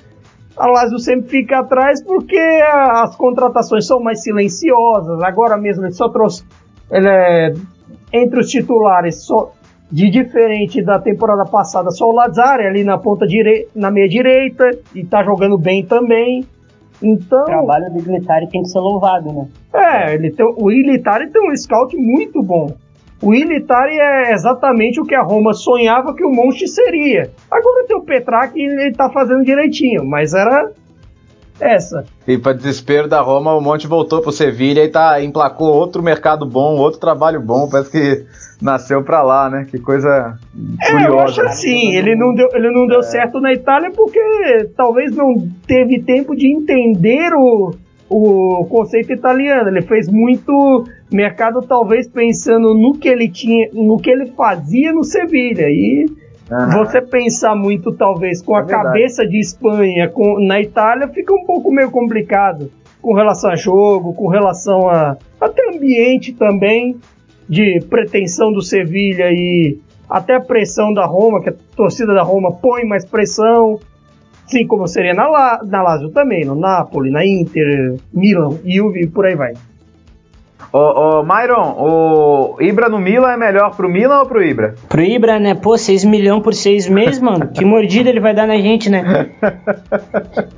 [0.58, 5.22] a Lazio sempre fica atrás porque as contratações são mais silenciosas.
[5.22, 6.44] Agora mesmo ele só trouxe
[6.90, 7.54] ele é,
[8.14, 9.54] entre os titulares só
[9.92, 14.70] de diferente da temporada passada, só o Lazare ali na ponta direita, na meia direita
[14.96, 16.46] e tá jogando bem também.
[17.04, 19.48] Então, o trabalho do Ilitari tem que ser louvado, né?
[19.74, 22.72] É, ele tem, o Ilitari tem um scout muito bom.
[23.22, 27.30] O Ilitari é exatamente o que a Roma sonhava que o Monte seria.
[27.50, 30.72] Agora tem o Petrarca e ele tá fazendo direitinho, mas era
[31.60, 32.04] essa.
[32.28, 36.46] E para desespero da Roma, o Monte voltou pro Sevilha e tá emplacou outro mercado
[36.46, 38.26] bom, outro trabalho bom, parece que
[38.60, 39.68] nasceu para lá, né?
[39.70, 40.38] Que coisa
[40.82, 41.12] é, curiosa.
[41.12, 43.04] Eu acho assim, ele não deu, ele não deu é.
[43.04, 47.76] certo na Itália porque talvez não teve tempo de entender o
[48.12, 49.70] o conceito italiano.
[49.70, 55.04] Ele fez muito mercado, talvez pensando no que ele tinha, no que ele fazia no
[55.04, 55.70] Sevilha.
[55.70, 56.06] E
[56.74, 58.84] você pensar muito, talvez, com é a verdade.
[58.84, 62.70] cabeça de Espanha com, na Itália, fica um pouco meio complicado.
[63.02, 66.98] com relação a jogo, com relação a até ambiente também
[67.50, 72.52] de pretensão do Sevilha e até a pressão da Roma, que a torcida da Roma
[72.52, 73.80] põe mais pressão,
[74.52, 79.08] assim como seria na, La, na Lazio também, no Napoli, na Inter, Milan, Juve e
[79.08, 79.54] por aí vai.
[80.74, 80.80] Ô,
[81.20, 84.76] ô, Myron, o Ibra no Milan é melhor pro Milan ou pro Ibra?
[84.88, 85.54] Pro Ibra, né?
[85.54, 87.48] Pô, 6 milhões por 6 meses, mano.
[87.48, 89.32] Que mordida ele vai dar na gente, né?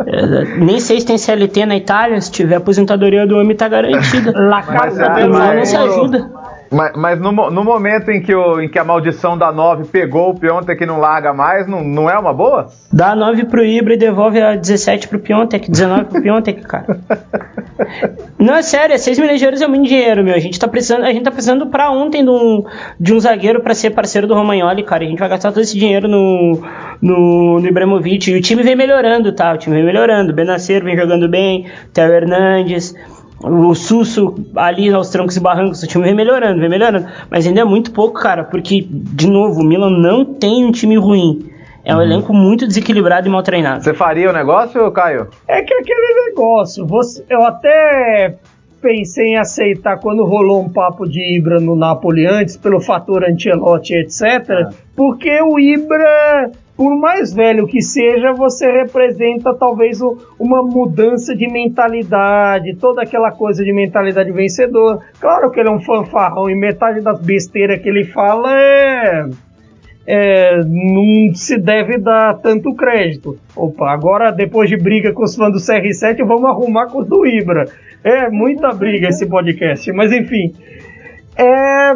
[0.06, 2.22] É, nem sei se tem CLT na Itália.
[2.22, 4.34] Se tiver aposentadoria do homem, tá garantida.
[4.36, 5.91] La casa Mas, del Mas não é, se Oro.
[5.91, 6.32] ajuda.
[6.74, 10.32] Mas, mas no, no momento em que, o, em que a maldição da 9 pegou
[10.32, 12.68] o Piontek que não larga mais, não, não é uma boa?
[12.92, 17.00] Dá 9 pro Ibra e devolve a 17 pro Piontek, 19 pro Piontek, cara.
[18.38, 20.36] Não, é sério, 6 milhões de euros é muito dinheiro, meu.
[20.36, 22.64] A gente tá precisando, a gente tá precisando pra ontem de um,
[23.00, 25.04] de um zagueiro pra ser parceiro do Romagnoli, cara.
[25.04, 26.62] A gente vai gastar todo esse dinheiro no,
[27.02, 28.32] no, no Ibrahimovic.
[28.32, 29.54] E o time vem melhorando, tá?
[29.54, 30.34] O time vem melhorando.
[30.34, 32.94] Benacer vem jogando bem, Theo Hernandes.
[33.44, 37.08] O Susso ali aos trancos e barrancos, o time vem melhorando, vem melhorando.
[37.30, 40.96] Mas ainda é muito pouco, cara, porque, de novo, o Milan não tem um time
[40.96, 41.50] ruim.
[41.86, 43.84] É um elenco muito desequilibrado e mal treinado.
[43.84, 45.28] Você faria o negócio, Caio?
[45.46, 48.38] É que aquele negócio, você, eu até
[48.82, 53.96] pensei em aceitar quando rolou um papo de Ibra no Napoli antes, pelo fator Ancelotti,
[53.96, 54.74] etc.
[54.96, 61.48] Porque o Ibra, por mais velho que seja, você representa talvez o- uma mudança de
[61.48, 65.00] mentalidade, toda aquela coisa de mentalidade vencedora.
[65.20, 69.26] Claro que ele é um fanfarrão e metade das besteiras que ele fala é
[70.06, 73.38] é, não se deve dar tanto crédito.
[73.56, 77.26] Opa, agora depois de briga com os fãs do CR7, vamos arrumar com os do
[77.26, 77.66] Ibra.
[78.04, 80.54] É muita briga esse podcast, mas enfim.
[81.38, 81.96] É,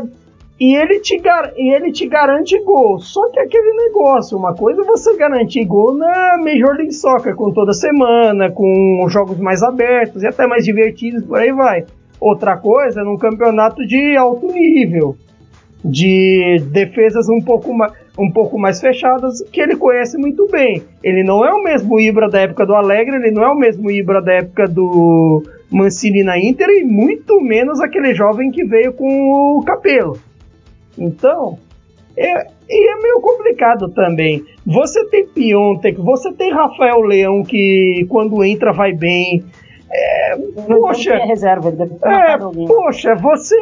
[0.59, 2.99] e, ele te gar- e ele te garante gol.
[2.99, 7.51] Só que aquele negócio, uma coisa é você garantir gol na Major League Soccer, com
[7.51, 11.85] toda semana, com jogos mais abertos e até mais divertidos, por aí vai.
[12.19, 15.15] Outra coisa é num campeonato de alto nível
[15.85, 17.71] de defesas um pouco,
[18.17, 20.81] um pouco mais fechadas, que ele conhece muito bem.
[21.03, 23.89] Ele não é o mesmo Ibra da época do Alegre, ele não é o mesmo
[23.91, 29.59] Ibra da época do Mancini na Inter, e muito menos aquele jovem que veio com
[29.59, 30.17] o Capelo.
[30.97, 31.57] Então,
[32.15, 34.43] é, e é meio complicado também.
[34.65, 39.43] Você tem Piontek, você tem Rafael Leão, que quando entra vai bem.
[39.89, 40.37] É,
[40.67, 42.37] poxa, é reserva, é,
[42.67, 43.55] poxa, você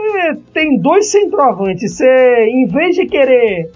[0.53, 1.95] tem dois centroavantes.
[1.95, 3.69] Você, em vez de querer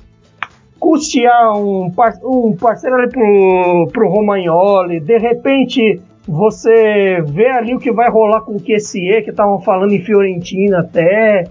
[0.80, 7.80] custear um, par- um parceiro ali pro, pro Romagnoli, de repente você vê ali o
[7.80, 11.46] que vai rolar com o QSE, que estavam falando em Fiorentina até.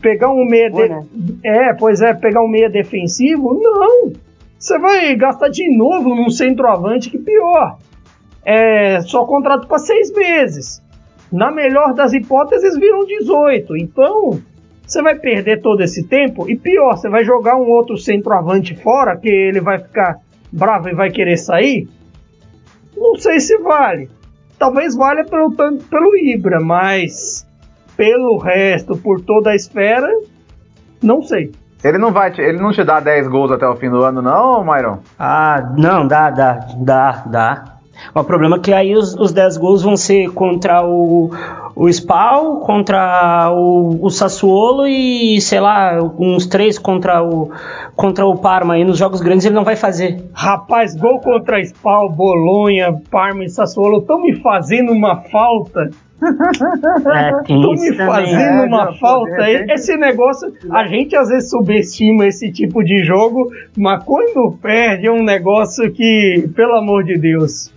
[0.00, 0.70] Pegar um meia.
[0.70, 1.04] De- né?
[1.42, 3.54] É, pois é, pegar um meia defensivo?
[3.60, 4.12] Não!
[4.58, 7.78] Você vai gastar de novo num centroavante que pior.
[8.44, 10.80] É só contrato para seis meses.
[11.32, 13.76] Na melhor das hipóteses, viram 18.
[13.76, 14.40] Então,
[14.86, 16.48] você vai perder todo esse tempo.
[16.48, 20.18] E pior, você vai jogar um outro centroavante fora, que ele vai ficar
[20.52, 21.88] bravo e vai querer sair.
[22.96, 24.10] Não sei se vale.
[24.58, 27.41] Talvez valha pelo, pelo Ibra, mas
[27.96, 30.08] pelo resto, por toda a esfera,
[31.02, 31.52] não sei.
[31.84, 34.22] Ele não vai te, ele não te dá 10 gols até o fim do ano,
[34.22, 34.98] não, Myron?
[35.18, 37.64] Ah, não, dá, dá, dá, dá.
[38.14, 41.30] O problema é que aí os, os 10 gols vão ser contra o,
[41.74, 47.50] o Spal, contra o, o Sassuolo e, sei lá, uns 3 contra o,
[47.96, 48.78] contra o Parma.
[48.78, 50.22] E nos jogos grandes ele não vai fazer.
[50.34, 55.90] Rapaz, gol contra Spal, Bolonha, Parma e Sassuolo estão me fazendo uma falta.
[56.22, 59.30] É, me fazendo É, uma falta.
[59.32, 64.56] de repente- Esse negócio, a gente às vezes subestima esse tipo de jogo, mas quando
[64.62, 67.72] perde é um negócio que, pelo amor de Deus,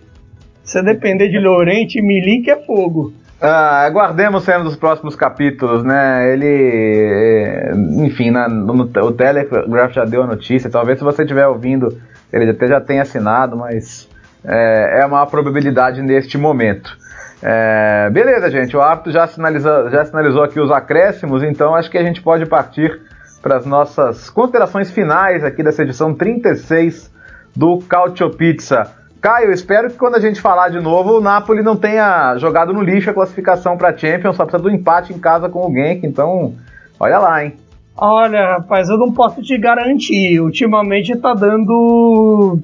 [0.64, 3.14] se depender de Lorente e Milik é fogo.
[3.42, 6.32] Ah, aguardemos cena dos próximos capítulos, né?
[6.32, 7.72] Ele, é,
[8.06, 10.70] enfim, na- no, o Telegraph já deu a notícia.
[10.70, 11.90] Talvez se você estiver ouvindo,
[12.32, 14.08] ele até já tenha assinado, mas
[14.44, 16.98] é, é uma probabilidade neste momento.
[17.44, 18.76] É, beleza, gente.
[18.76, 22.46] O árbitro já, sinaliza, já sinalizou aqui os acréscimos, então acho que a gente pode
[22.46, 23.02] partir
[23.42, 27.12] para as nossas considerações finais aqui dessa edição 36
[27.56, 28.88] do Cautio Pizza.
[29.26, 32.84] Caio, espero que quando a gente falar de novo, o Napoli não tenha jogado no
[32.84, 36.54] lixo a classificação para Champions, só precisa do empate em casa com o Genk, então
[37.00, 37.54] olha lá, hein?
[37.98, 40.40] Olha, rapaz, eu não posso te garantir.
[40.40, 42.60] Ultimamente tá dando.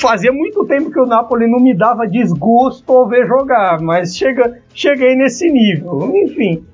[0.00, 4.58] Fazia muito tempo que o Napoli não me dava desgosto ao ver jogar, mas chega,
[4.74, 6.10] cheguei nesse nível.
[6.16, 6.64] Enfim.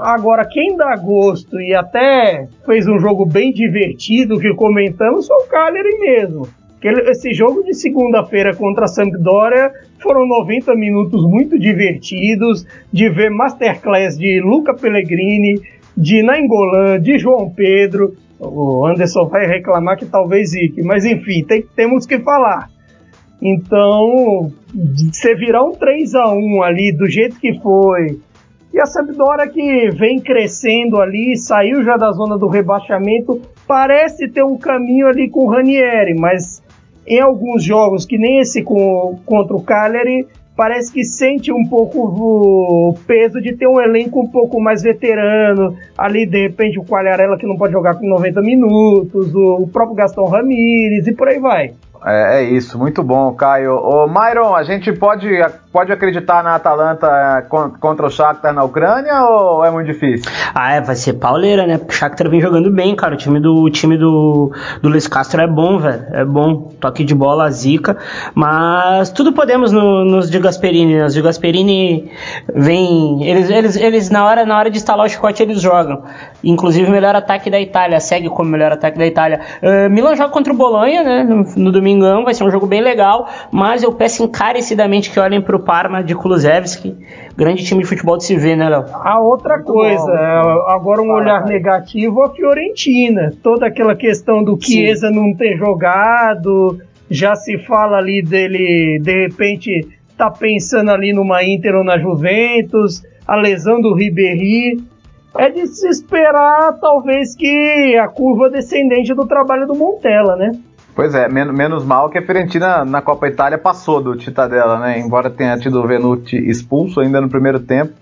[0.00, 5.46] Agora, quem dá gosto e até fez um jogo bem divertido que comentamos foi o
[5.46, 6.48] Cagliari mesmo.
[6.82, 9.70] Esse jogo de segunda-feira contra a Sampdoria
[10.00, 15.62] foram 90 minutos muito divertidos de ver masterclass de Luca Pellegrini,
[15.96, 18.16] de Nainggolan, de João Pedro.
[18.40, 22.68] O Anderson vai reclamar que talvez Zique, mas enfim, tem, temos que falar.
[23.40, 24.52] Então,
[25.12, 28.18] você virar um 3 a 1 ali do jeito que foi,
[28.72, 34.42] e a Sampdoria que vem crescendo ali, saiu já da zona do rebaixamento, parece ter
[34.42, 36.61] um caminho ali com o Ranieri, mas
[37.06, 40.26] em alguns jogos, que nem esse com, contra o Cagliari,
[40.56, 45.76] parece que sente um pouco o peso de ter um elenco um pouco mais veterano.
[45.96, 50.24] Ali, de repente, o Quagliarella que não pode jogar com 90 minutos, o, próprio Gastão
[50.26, 51.72] Ramírez e por aí vai.
[52.04, 53.74] É, é, isso, muito bom, Caio.
[53.76, 55.28] Ô, Myron, a gente pode,
[55.72, 57.42] pode acreditar na Atalanta é,
[57.78, 60.28] contra o Shakhtar na Ucrânia ou é muito difícil?
[60.52, 61.80] Ah, é, vai ser pauleira, né?
[61.88, 63.14] O Shakhtar vem jogando bem, cara.
[63.14, 66.04] O time do, o time do, do Luiz Castro é bom, velho.
[66.12, 66.72] É bom.
[66.80, 67.96] Toque de bola, zica.
[68.34, 70.96] Mas tudo podemos no, nos de Gasperini.
[70.96, 71.04] Né?
[71.04, 72.10] Os de Gasperini
[72.52, 73.22] vem.
[73.22, 76.02] Eles, eles, eles na, hora, na hora de instalar o chicote, eles jogam.
[76.42, 78.00] Inclusive, o melhor ataque da Itália.
[78.00, 79.40] Segue como melhor ataque da Itália.
[79.62, 81.22] Uh, Milan joga contra o Bolonha, né?
[81.22, 85.20] No, no domingo domingão, vai ser um jogo bem legal, mas eu peço encarecidamente que
[85.20, 86.96] olhem pro Parma de Kulusevski,
[87.36, 88.84] grande time de futebol de se ver, né, Léo?
[88.92, 94.42] A outra muito coisa, bom, é, agora um olhar negativo, a Fiorentina, toda aquela questão
[94.42, 95.14] do Chiesa Sim.
[95.14, 96.78] não ter jogado,
[97.10, 99.86] já se fala ali dele, de repente,
[100.16, 104.82] tá pensando ali numa Inter ou na Juventus, a lesão do Ribéry,
[105.38, 110.52] é de se esperar, talvez, que a curva descendente do trabalho do Montella, né?
[110.94, 114.98] Pois é, men menos mal que a Fiorentina na Copa Itália passou do Titadella, né?
[114.98, 117.94] Embora tenha tido o Venuti expulso ainda no primeiro tempo,